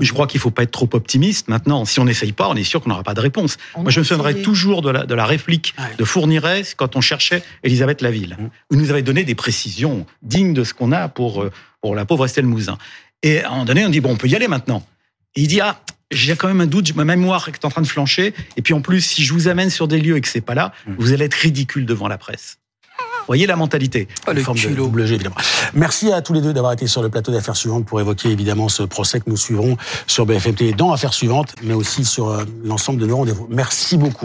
Je 0.00 0.12
crois 0.12 0.26
qu'il 0.26 0.40
faut 0.40 0.50
pas 0.50 0.64
être 0.64 0.72
trop 0.72 0.88
optimiste. 0.92 1.48
Maintenant, 1.48 1.84
si 1.84 2.00
on 2.00 2.04
n'essaye 2.04 2.32
pas, 2.32 2.48
on 2.48 2.54
est 2.56 2.64
sûr 2.64 2.80
qu'on 2.80 2.90
n'aura 2.90 3.04
pas 3.04 3.14
de 3.14 3.20
réponse. 3.20 3.56
On 3.74 3.82
Moi, 3.82 3.92
je 3.92 4.00
me 4.00 4.04
souviendrai 4.04 4.42
toujours 4.42 4.82
de 4.82 4.90
la, 4.90 5.06
de 5.06 5.14
la 5.14 5.24
réplique 5.24 5.74
ouais. 5.78 5.96
de 5.96 6.04
Fourniret 6.04 6.62
quand 6.76 6.96
on 6.96 7.00
cherchait 7.00 7.44
Elisabeth 7.62 8.02
Laville, 8.02 8.36
mmh. 8.38 8.44
où 8.44 8.74
il 8.74 8.78
nous 8.78 8.90
avait 8.90 9.02
donné 9.02 9.22
des 9.24 9.36
précisions 9.36 10.04
dignes 10.22 10.52
de 10.52 10.64
ce 10.64 10.74
qu'on 10.74 10.90
a 10.90 11.08
pour, 11.08 11.44
pour 11.80 11.94
la 11.94 12.04
pauvre 12.04 12.24
Estelle 12.24 12.46
Mouzin. 12.46 12.78
Et 13.22 13.40
à 13.40 13.48
un 13.48 13.50
moment 13.52 13.64
donné, 13.64 13.86
on 13.86 13.88
dit, 13.88 14.00
bon, 14.00 14.12
on 14.12 14.16
peut 14.16 14.28
y 14.28 14.36
aller 14.36 14.48
maintenant. 14.48 14.84
Et 15.36 15.42
il 15.42 15.48
dit, 15.48 15.60
ah, 15.60 15.80
j'ai 16.14 16.36
quand 16.36 16.48
même 16.48 16.60
un 16.60 16.66
doute, 16.66 16.94
ma 16.94 17.04
mémoire 17.04 17.48
est 17.48 17.64
en 17.64 17.70
train 17.70 17.82
de 17.82 17.86
flancher. 17.86 18.34
Et 18.56 18.62
puis 18.62 18.74
en 18.74 18.80
plus, 18.80 19.00
si 19.00 19.22
je 19.22 19.32
vous 19.32 19.48
amène 19.48 19.70
sur 19.70 19.88
des 19.88 19.98
lieux 19.98 20.16
et 20.16 20.20
que 20.20 20.28
c'est 20.28 20.40
pas 20.40 20.54
là, 20.54 20.72
mmh. 20.86 20.92
vous 20.98 21.12
allez 21.12 21.24
être 21.26 21.34
ridicule 21.34 21.86
devant 21.86 22.08
la 22.08 22.18
presse. 22.18 22.58
Voyez 23.26 23.46
la 23.46 23.56
mentalité. 23.56 24.06
Oh, 24.28 24.32
le 24.32 24.42
forme 24.42 24.58
de 24.58 24.68
double 24.68 25.06
G, 25.06 25.14
évidemment. 25.14 25.36
Merci 25.72 26.12
à 26.12 26.20
tous 26.20 26.34
les 26.34 26.42
deux 26.42 26.52
d'avoir 26.52 26.72
été 26.72 26.86
sur 26.86 27.02
le 27.02 27.08
plateau 27.08 27.32
d'affaires 27.32 27.56
suivantes 27.56 27.86
pour 27.86 28.00
évoquer 28.00 28.28
évidemment 28.28 28.68
ce 28.68 28.82
procès 28.82 29.20
que 29.20 29.30
nous 29.30 29.36
suivrons 29.36 29.76
sur 30.06 30.26
BFM 30.26 30.54
TV 30.54 30.72
dans 30.72 30.92
Affaires 30.92 31.14
suivantes, 31.14 31.54
mais 31.62 31.74
aussi 31.74 32.04
sur 32.04 32.44
l'ensemble 32.62 33.00
de 33.00 33.06
nos 33.06 33.16
rendez-vous. 33.16 33.46
Merci 33.50 33.96
beaucoup. 33.96 34.12